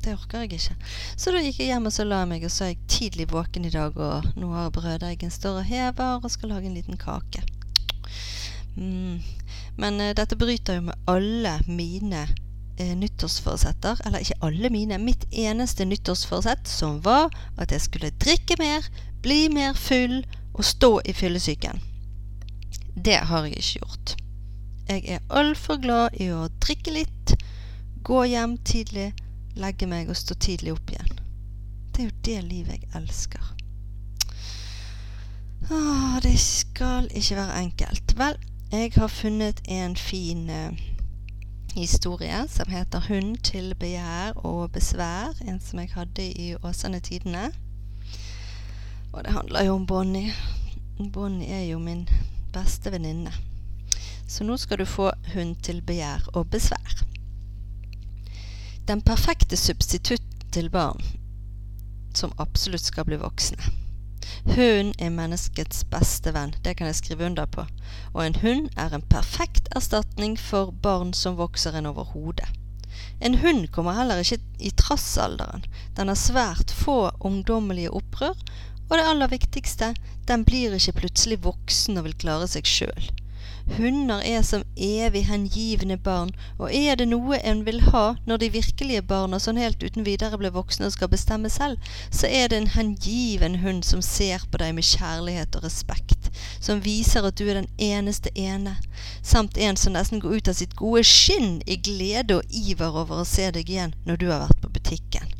det 0.00 0.14
orker 0.16 0.46
jeg 0.46 0.56
ikke. 0.56 0.90
Så 1.20 1.34
da 1.34 1.42
gikk 1.44 1.60
jeg 1.60 1.74
hjem 1.74 1.90
og 1.90 1.94
så 1.94 2.06
la 2.08 2.22
meg, 2.28 2.46
og 2.48 2.54
så 2.54 2.64
er 2.64 2.72
jeg 2.72 2.80
tidlig 2.88 3.28
våken 3.30 3.68
i 3.68 3.74
dag, 3.74 4.00
og 4.00 4.30
nå 4.40 4.48
har 4.54 4.72
brøddeigen 4.72 5.34
står 5.34 5.60
og 5.60 5.68
hever 5.68 6.24
og 6.24 6.32
skal 6.32 6.54
lage 6.54 6.70
en 6.70 6.78
liten 6.80 6.96
kake. 7.00 7.44
Mm. 8.80 9.20
Men 9.78 10.00
uh, 10.00 10.14
dette 10.16 10.38
bryter 10.38 10.78
jo 10.78 10.86
med 10.88 11.10
alle 11.10 11.58
mine 11.68 12.24
uh, 12.80 12.94
nyttårsforsetter. 13.02 14.02
Eller 14.06 14.24
ikke 14.24 14.40
alle 14.46 14.70
mine. 14.70 14.98
Mitt 14.98 15.26
eneste 15.30 15.84
nyttårsforsett, 15.84 16.68
som 16.68 17.00
var 17.04 17.30
at 17.58 17.72
jeg 17.72 17.86
skulle 17.86 18.14
drikke 18.22 18.58
mer, 18.58 18.88
bli 19.22 19.48
mer 19.52 19.76
full 19.78 20.22
og 20.54 20.64
stå 20.64 21.00
i 21.04 21.12
fyllesyken. 21.12 21.80
Det 23.04 23.16
har 23.30 23.46
jeg 23.46 23.56
ikke 23.56 23.78
gjort. 23.78 24.16
Jeg 24.90 25.04
er 25.06 25.26
altfor 25.30 25.78
glad 25.78 26.16
i 26.18 26.32
å 26.34 26.48
drikke 26.58 26.90
litt, 26.90 27.34
gå 28.02 28.24
hjem 28.26 28.56
tidlig, 28.66 29.12
legge 29.54 29.86
meg 29.86 30.10
og 30.10 30.18
stå 30.18 30.34
tidlig 30.42 30.74
opp 30.74 30.90
igjen. 30.90 31.20
Det 31.94 32.02
er 32.02 32.08
jo 32.08 32.16
det 32.26 32.38
livet 32.48 32.80
jeg 32.80 32.90
elsker. 32.98 33.52
Åh, 35.70 36.16
det 36.24 36.34
skal 36.42 37.06
ikke 37.14 37.38
være 37.38 37.60
enkelt. 37.60 38.16
Vel, 38.18 38.38
jeg 38.72 38.92
har 38.96 39.08
funnet 39.08 39.60
en 39.68 39.96
fin 39.96 40.50
uh, 40.50 40.78
historie 41.74 42.48
som 42.48 42.70
heter 42.70 43.00
'Hund 43.00 43.36
til 43.36 43.74
begjær 43.74 44.32
og 44.36 44.70
besvær'. 44.70 45.48
En 45.48 45.60
som 45.60 45.78
jeg 45.78 45.88
hadde 45.94 46.32
i 46.32 46.54
Åsane 46.62 47.00
Tidene. 47.00 47.52
Og 49.12 49.24
det 49.24 49.32
handler 49.32 49.64
jo 49.64 49.72
om 49.74 49.86
Bonnie. 49.86 50.32
Bonnie 51.12 51.48
er 51.48 51.62
jo 51.62 51.78
min 51.78 52.08
beste 52.52 52.92
venninne. 52.92 53.32
Så 54.28 54.44
nå 54.44 54.56
skal 54.56 54.78
du 54.78 54.84
få 54.84 55.10
hund 55.34 55.56
til 55.56 55.82
begjær 55.82 56.28
og 56.32 56.50
besvær. 56.50 57.04
Den 58.88 59.02
perfekte 59.02 59.56
substitutt 59.56 60.22
til 60.52 60.70
barn 60.70 61.02
som 62.14 62.32
absolutt 62.38 62.84
skal 62.84 63.04
bli 63.04 63.16
voksne. 63.16 63.89
Hunden 64.44 64.92
er 64.98 65.12
menneskets 65.14 65.84
beste 65.92 66.32
venn, 66.36 66.54
det 66.64 66.76
kan 66.78 66.88
jeg 66.90 66.98
skrive 67.00 67.26
under 67.28 67.46
på, 67.46 67.66
og 68.14 68.22
en 68.24 68.38
hund 68.42 68.68
er 68.76 68.94
en 68.94 69.04
perfekt 69.12 69.68
erstatning 69.76 70.36
for 70.40 70.72
barn 70.84 71.14
som 71.16 71.38
vokser 71.40 71.76
en 71.78 71.90
over 71.90 72.08
hodet. 72.14 72.48
En 73.20 73.38
hund 73.42 73.68
kommer 73.72 73.96
heller 73.96 74.22
ikke 74.22 74.40
i 74.58 74.72
trassalderen, 74.76 75.64
den 75.96 76.08
har 76.12 76.18
svært 76.18 76.74
få 76.74 77.10
ungdommelige 77.20 77.92
opprør, 77.92 78.36
og 78.90 78.98
det 78.98 79.06
aller 79.06 79.30
viktigste, 79.30 79.94
den 80.28 80.44
blir 80.44 80.74
ikke 80.74 80.98
plutselig 81.04 81.42
voksen 81.44 82.00
og 82.00 82.08
vil 82.08 82.18
klare 82.24 82.48
seg 82.50 82.66
sjøl. 82.66 83.10
Hunder 83.76 84.20
er 84.26 84.42
som 84.42 84.64
evig 84.76 85.22
hengivne 85.28 85.96
barn, 85.96 86.32
og 86.58 86.74
er 86.74 86.96
det 86.98 87.06
noe 87.08 87.38
en 87.46 87.62
vil 87.66 87.78
ha 87.92 88.16
når 88.26 88.42
de 88.42 88.48
virkelige 88.56 89.02
barna 89.06 89.38
sånn 89.38 89.60
helt 89.60 89.82
uten 89.82 90.04
videre 90.06 90.38
blir 90.40 90.54
voksne 90.54 90.88
og 90.88 90.94
skal 90.96 91.10
bestemme 91.12 91.50
selv, 91.52 91.78
så 92.10 92.26
er 92.26 92.50
det 92.50 92.58
en 92.58 92.70
hengiven 92.74 93.60
hund 93.62 93.84
som 93.86 94.02
ser 94.02 94.42
på 94.50 94.60
deg 94.62 94.74
med 94.74 94.88
kjærlighet 94.88 95.56
og 95.58 95.64
respekt, 95.68 96.30
som 96.58 96.82
viser 96.84 97.26
at 97.26 97.38
du 97.38 97.46
er 97.46 97.60
den 97.60 97.70
eneste 97.78 98.32
ene, 98.34 98.76
samt 99.22 99.58
en 99.58 99.78
som 99.78 99.94
nesten 99.94 100.22
går 100.24 100.40
ut 100.40 100.50
av 100.50 100.58
sitt 100.58 100.74
gode 100.78 101.04
skinn 101.06 101.60
i 101.66 101.78
glede 101.78 102.40
og 102.40 102.50
iver 102.50 102.90
over 103.04 103.22
å 103.22 103.28
se 103.28 103.52
deg 103.54 103.70
igjen 103.70 103.94
når 104.08 104.18
du 104.20 104.30
har 104.32 104.48
vært 104.48 104.64
på 104.64 104.74
butikken. 104.74 105.36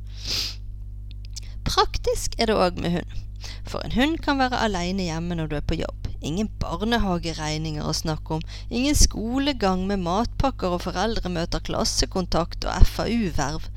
Praktisk 1.67 2.39
er 2.39 2.51
det 2.51 2.59
òg 2.59 2.79
med 2.83 2.95
hund, 2.99 3.19
for 3.67 3.83
en 3.85 3.99
hund 3.99 4.23
kan 4.23 4.39
være 4.39 4.63
aleine 4.65 5.11
hjemme 5.11 5.37
når 5.39 5.51
du 5.51 5.59
er 5.59 5.67
på 5.67 5.83
jobb. 5.83 6.00
Ingen 6.21 6.51
barnehageregninger 6.61 7.87
å 7.87 7.95
snakke 7.97 8.37
om, 8.37 8.43
ingen 8.69 8.97
skolegang 8.99 9.87
med 9.89 10.03
matpakker 10.05 10.77
og 10.77 10.85
foreldremøter, 10.85 11.63
klassekontakt 11.65 12.67
og 12.69 12.91
FAU-verv. 12.93 13.71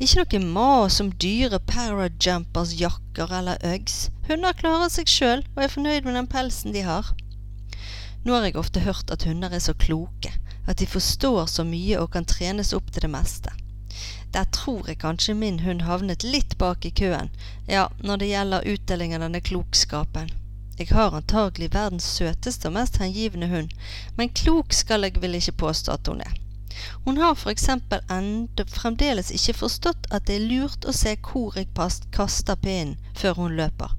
Ikke 0.00 0.22
noe 0.22 0.40
mas 0.56 0.96
om 1.00 1.10
dyre 1.20 1.60
parajumpers, 1.68 2.72
jakker 2.80 3.32
eller 3.38 3.60
Uggs. 3.64 4.08
Hunder 4.28 4.56
klarer 4.56 4.90
seg 4.92 5.08
sjøl 5.08 5.44
og 5.54 5.62
er 5.64 5.72
fornøyd 5.72 6.08
med 6.08 6.18
den 6.18 6.30
pelsen 6.32 6.72
de 6.72 6.82
har. 6.84 7.12
Nå 8.24 8.34
har 8.34 8.48
jeg 8.48 8.58
ofte 8.60 8.82
hørt 8.84 9.12
at 9.12 9.28
hunder 9.28 9.52
er 9.52 9.62
så 9.64 9.76
kloke, 9.76 10.32
at 10.66 10.80
de 10.80 10.88
forstår 10.90 11.44
så 11.52 11.64
mye 11.64 12.00
og 12.00 12.10
kan 12.16 12.28
trenes 12.28 12.72
opp 12.76 12.88
til 12.92 13.04
det 13.04 13.12
meste. 13.12 13.52
Der 14.34 14.48
tror 14.52 14.88
jeg 14.88 15.00
kanskje 15.04 15.36
min 15.36 15.60
hund 15.64 15.84
havnet 15.86 16.24
litt 16.24 16.58
bak 16.60 16.84
i 16.84 16.92
køen, 16.92 17.30
ja, 17.68 17.86
når 18.00 18.20
det 18.20 18.32
gjelder 18.32 18.68
utdeling 18.72 19.14
av 19.16 19.24
denne 19.24 19.44
klokskapen. 19.44 20.32
Jeg 20.78 20.88
har 20.92 21.14
antagelig 21.16 21.70
verdens 21.72 22.04
søteste 22.18 22.68
og 22.68 22.74
mest 22.74 22.98
hengivne 23.00 23.46
hund, 23.48 23.70
men 24.16 24.28
klok 24.28 24.74
skal 24.76 25.06
jeg 25.06 25.22
vel 25.22 25.38
ikke 25.38 25.54
påstå 25.62 25.94
at 25.94 26.10
hun 26.12 26.20
er. 26.20 26.34
Hun 27.06 27.16
har 27.16 27.34
for 27.34 27.50
eksempel 27.50 28.02
enda 28.12 28.66
fremdeles 28.68 29.30
ikke 29.32 29.54
forstått 29.62 30.10
at 30.12 30.26
det 30.28 30.36
er 30.36 30.44
lurt 30.50 30.84
å 30.84 30.92
se 30.92 31.14
hvor 31.30 31.56
jeg 31.56 31.70
kaster 32.12 32.60
pinnen 32.60 32.98
før 33.16 33.40
hun 33.40 33.56
løper. 33.56 33.96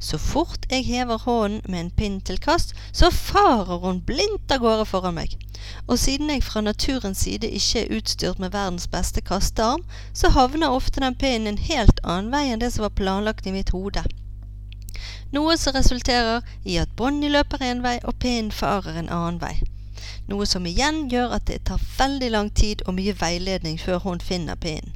Så 0.00 0.16
fort 0.16 0.64
jeg 0.72 0.88
hever 0.88 1.20
hånden 1.28 1.60
med 1.68 1.80
en 1.80 1.94
pinn 2.00 2.20
til 2.24 2.40
kast, 2.40 2.72
så 2.96 3.10
farer 3.12 3.84
hun 3.84 4.00
blindt 4.08 4.56
av 4.56 4.64
gårde 4.64 4.88
foran 4.88 5.18
meg. 5.20 5.36
Og 5.84 6.00
siden 6.00 6.32
jeg 6.32 6.48
fra 6.48 6.64
naturens 6.64 7.26
side 7.28 7.52
ikke 7.60 7.82
er 7.84 7.96
utstyrt 7.98 8.40
med 8.40 8.56
verdens 8.56 8.88
beste 8.88 9.20
kastearm, 9.20 9.84
så 10.14 10.32
havner 10.32 10.72
ofte 10.72 11.04
den 11.04 11.20
pinnen 11.20 11.52
en 11.52 11.66
helt 11.70 12.00
annen 12.04 12.32
vei 12.32 12.46
enn 12.48 12.64
det 12.64 12.72
som 12.72 12.88
var 12.88 12.96
planlagt 13.02 13.46
i 13.46 13.52
mitt 13.52 13.76
hode 13.76 14.08
noe 15.32 15.56
som 15.58 15.74
resulterer 15.76 16.44
i 16.64 16.76
at 16.82 16.92
Bonnie 16.96 17.30
løper 17.32 17.62
en 17.66 17.82
vei 17.84 17.96
og 18.02 18.18
pinnen 18.22 18.52
farer 18.54 18.98
en 19.00 19.10
annen 19.10 19.40
vei. 19.42 19.54
Noe 20.30 20.46
som 20.46 20.66
igjen 20.66 21.06
gjør 21.10 21.36
at 21.38 21.46
det 21.50 21.64
tar 21.68 21.82
veldig 21.98 22.30
lang 22.34 22.50
tid 22.50 22.82
og 22.86 22.96
mye 22.98 23.14
veiledning 23.20 23.78
før 23.78 24.02
hun 24.06 24.20
finner 24.20 24.58
pinnen. 24.58 24.94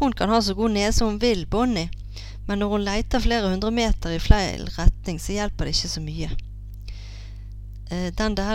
Hun 0.00 0.12
kan 0.16 0.32
ha 0.32 0.40
så 0.42 0.54
god 0.54 0.74
nese 0.74 1.04
hun 1.04 1.20
vil, 1.22 1.46
Bonnie, 1.46 1.90
men 2.46 2.58
når 2.58 2.68
hun 2.74 2.84
leter 2.86 3.22
flere 3.22 3.50
hundre 3.50 3.70
meter 3.70 4.14
i 4.16 4.22
feil 4.22 4.66
retning, 4.78 5.20
så 5.20 5.36
hjelper 5.36 5.68
det 5.68 5.74
ikke 5.76 5.94
så 5.94 6.02
mye. 6.02 6.30
Eh, 7.90 8.10
den 8.18 8.36
det, 8.38 8.46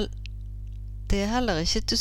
det 1.10 1.22
er 1.24 1.34
heller 1.36 1.62
ikke 1.64 1.82
til 1.82 2.00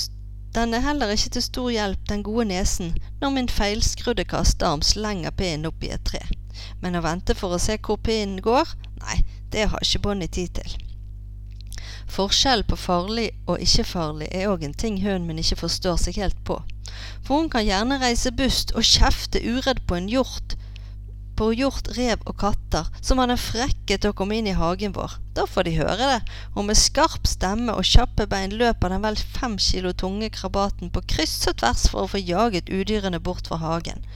den 0.55 0.75
er 0.75 0.85
heller 0.85 1.11
ikke 1.11 1.31
til 1.35 1.43
stor 1.43 1.71
hjelp, 1.71 1.99
den 2.09 2.23
gode 2.23 2.45
nesen, 2.45 2.93
når 3.21 3.31
min 3.31 3.49
feilskrudde 3.49 4.25
kastearm 4.25 4.83
slenger 4.87 5.35
pinnen 5.35 5.67
opp 5.67 5.83
i 5.83 5.91
et 5.91 6.05
tre. 6.07 6.21
Men 6.83 6.95
å 6.95 7.03
vente 7.03 7.35
for 7.35 7.57
å 7.57 7.59
se 7.59 7.75
hvor 7.83 7.99
pinnen 7.99 8.39
går, 8.43 8.71
nei, 9.05 9.21
det 9.53 9.69
har 9.71 9.85
ikke 9.85 10.03
Bonnie 10.09 10.29
tid 10.29 10.57
til. 10.59 10.77
Forskjell 12.15 12.63
på 12.69 12.77
farlig 12.79 13.31
og 13.47 13.63
ikke 13.65 13.87
farlig 13.89 14.29
er 14.31 14.51
òg 14.53 14.65
en 14.67 14.77
ting 14.77 15.01
hunden 15.03 15.29
min 15.29 15.41
ikke 15.43 15.63
forstår 15.65 15.97
seg 16.03 16.21
helt 16.23 16.41
på. 16.49 16.61
For 17.25 17.41
hun 17.41 17.49
kan 17.51 17.65
gjerne 17.67 18.01
reise 18.03 18.33
bust 18.35 18.75
og 18.79 18.87
kjefte 18.87 19.41
uredd 19.43 19.81
på 19.89 19.97
en 19.99 20.11
hjort, 20.13 20.55
på 21.35 21.49
hjort, 21.59 21.89
rev 21.97 22.21
og 22.31 22.37
katter 22.39 22.91
som 23.03 23.19
hadde 23.19 23.37
frekke 23.41 23.97
til 23.97 24.13
å 24.13 24.17
komme 24.17 24.37
inn 24.39 24.47
i 24.47 24.55
hagen 24.55 24.95
vår. 24.95 25.17
Da 25.35 25.49
får 25.51 25.67
de 25.67 25.75
høre 25.81 26.11
det, 26.13 26.21
og 26.55 26.69
med 26.69 26.79
skarp 26.79 27.27
stemme 27.27 27.75
og 27.75 27.89
kjappe 27.89 28.29
bein 28.31 28.55
løper 28.55 28.95
den 28.95 29.03
vel 29.03 29.19
fem 29.19 29.57
kilo 29.59 29.91
tunge 30.05 30.31
krabaten 30.37 30.93
på 30.95 31.03
kryss 31.15 31.49
og 31.51 31.59
tvers 31.63 31.89
for 31.91 32.05
å 32.05 32.13
få 32.13 32.23
jaget 32.23 32.71
udyrene 32.71 33.19
bort 33.19 33.51
fra 33.51 33.59
hagen. 33.65 34.07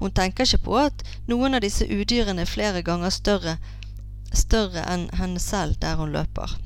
Hun 0.00 0.16
tenker 0.16 0.48
ikke 0.48 0.64
på 0.64 0.80
at 0.86 1.04
noen 1.28 1.58
av 1.58 1.66
disse 1.66 1.84
udyrene 1.84 2.46
er 2.46 2.54
flere 2.54 2.80
ganger 2.86 3.12
større, 3.12 3.58
større 4.38 4.84
enn 4.88 5.08
henne 5.18 5.40
selv 5.42 5.78
der 5.82 5.96
hun 6.00 6.12
løper. 6.14 6.58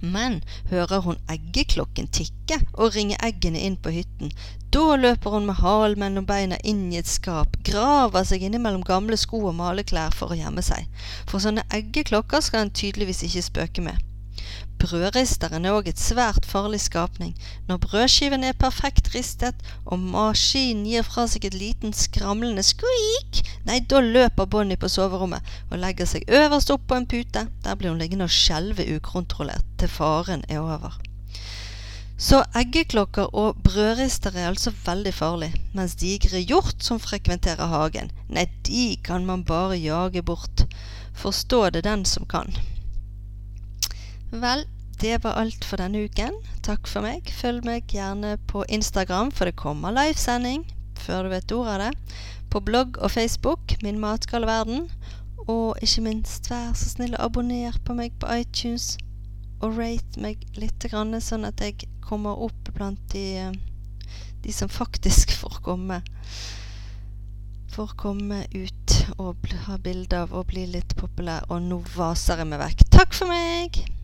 Men 0.00 0.42
hører 0.70 1.00
hun 1.00 1.16
eggeklokken 1.32 2.08
tikke 2.12 2.58
og 2.74 2.94
ringe 2.94 3.16
eggene 3.24 3.62
inn 3.64 3.78
på 3.80 3.94
hytten, 3.94 4.32
da 4.74 4.96
løper 5.00 5.32
hun 5.36 5.46
med 5.48 5.60
halen 5.62 6.00
mellom 6.02 6.26
beina 6.28 6.58
inn 6.62 6.90
i 6.92 6.98
et 7.00 7.08
skap, 7.08 7.56
graver 7.64 8.26
seg 8.28 8.44
innimellom 8.44 8.84
gamle 8.84 9.16
sko 9.16 9.40
og 9.48 9.56
maleklær 9.56 10.12
for 10.14 10.34
å 10.34 10.38
gjemme 10.38 10.64
seg, 10.64 10.84
for 11.24 11.40
sånne 11.40 11.64
eggeklokker 11.78 12.44
skal 12.44 12.66
en 12.66 12.74
tydeligvis 12.76 13.24
ikke 13.26 13.46
spøke 13.48 13.86
med. 13.88 14.04
Brødristeren 14.82 15.64
er 15.64 15.74
òg 15.74 15.88
et 15.90 16.00
svært 16.00 16.44
farlig 16.46 16.82
skapning. 16.84 17.32
Når 17.68 17.80
brødskiven 17.86 18.44
er 18.44 18.58
perfekt 18.60 19.08
ristet, 19.14 19.56
og 19.84 19.98
maskinen 19.98 20.84
gir 20.86 21.06
fra 21.06 21.24
seg 21.30 21.48
et 21.48 21.56
liten 21.56 21.96
skramlende 21.96 22.62
skrik, 22.66 23.40
nei, 23.64 23.80
da 23.80 24.02
løper 24.04 24.46
Bonnie 24.52 24.76
på 24.80 24.90
soverommet 24.92 25.56
og 25.70 25.80
legger 25.82 26.08
seg 26.12 26.28
øverst 26.28 26.70
opp 26.74 26.86
på 26.86 27.00
en 27.00 27.08
pute. 27.10 27.46
Der 27.64 27.74
blir 27.80 27.94
hun 27.94 28.02
liggende 28.04 28.28
og 28.28 28.36
skjelve 28.36 28.86
ukontrollert 28.96 29.66
til 29.80 29.92
faren 29.92 30.44
er 30.48 30.62
over. 30.62 31.00
Så 32.18 32.44
eggeklokker 32.56 33.34
og 33.36 33.58
brødrister 33.64 34.36
er 34.36 34.46
altså 34.48 34.70
veldig 34.84 35.14
farlig, 35.14 35.50
mens 35.76 35.98
digre 36.00 36.40
hjort 36.40 36.84
som 36.84 37.00
frekventerer 37.00 37.68
hagen, 37.68 38.08
nei, 38.32 38.46
de 38.64 38.86
kan 39.04 39.26
man 39.28 39.44
bare 39.44 39.76
jage 39.76 40.22
bort. 40.22 40.64
Forstå 41.12 41.70
det 41.76 41.84
den 41.84 42.04
som 42.08 42.24
kan. 42.24 42.56
Vel, 44.30 44.66
det 45.00 45.24
var 45.24 45.36
alt 45.38 45.64
for 45.64 45.78
denne 45.78 46.06
uken. 46.08 46.40
Takk 46.66 46.88
for 46.90 47.04
meg. 47.04 47.28
Følg 47.30 47.66
meg 47.66 47.92
gjerne 47.92 48.36
på 48.50 48.64
Instagram, 48.72 49.30
for 49.30 49.46
det 49.46 49.58
kommer 49.60 49.94
livesending 49.94 50.64
før 51.06 51.26
du 51.26 51.30
vet 51.30 51.52
ordet 51.52 51.74
av 51.74 51.82
det. 51.84 52.16
På 52.50 52.60
blogg 52.64 52.98
og 52.98 53.10
Facebook, 53.10 53.76
Min 53.82 54.00
matgale 54.00 54.46
verden. 54.46 54.90
Og 55.46 55.76
ikke 55.82 56.02
minst, 56.02 56.50
vær 56.50 56.72
så 56.74 56.88
snill 56.90 57.14
å 57.14 57.26
abonnere 57.28 57.78
på 57.86 57.94
meg 57.94 58.16
på 58.18 58.30
iTunes. 58.40 58.96
Og 59.62 59.78
rate 59.78 60.20
meg 60.20 60.42
litt, 60.58 60.88
sånn 61.22 61.46
at 61.46 61.62
jeg 61.62 61.86
kommer 62.02 62.38
opp 62.42 62.72
blant 62.74 63.00
de, 63.12 63.52
de 64.42 64.52
som 64.52 64.68
faktisk 64.68 65.30
får 65.40 65.60
komme. 65.62 66.00
Får 67.76 67.92
komme 68.00 68.42
ut 68.54 68.96
og 69.18 69.46
ha 69.66 69.76
bilde 69.78 70.24
av 70.24 70.32
og 70.34 70.48
bli 70.50 70.66
litt 70.72 70.96
populær. 70.96 71.46
Og 71.50 71.62
nå 71.62 71.82
vaser 71.94 72.42
jeg 72.42 72.50
meg 72.50 72.64
vekk. 72.64 72.88
Takk 72.90 73.14
for 73.14 73.30
meg! 73.30 73.95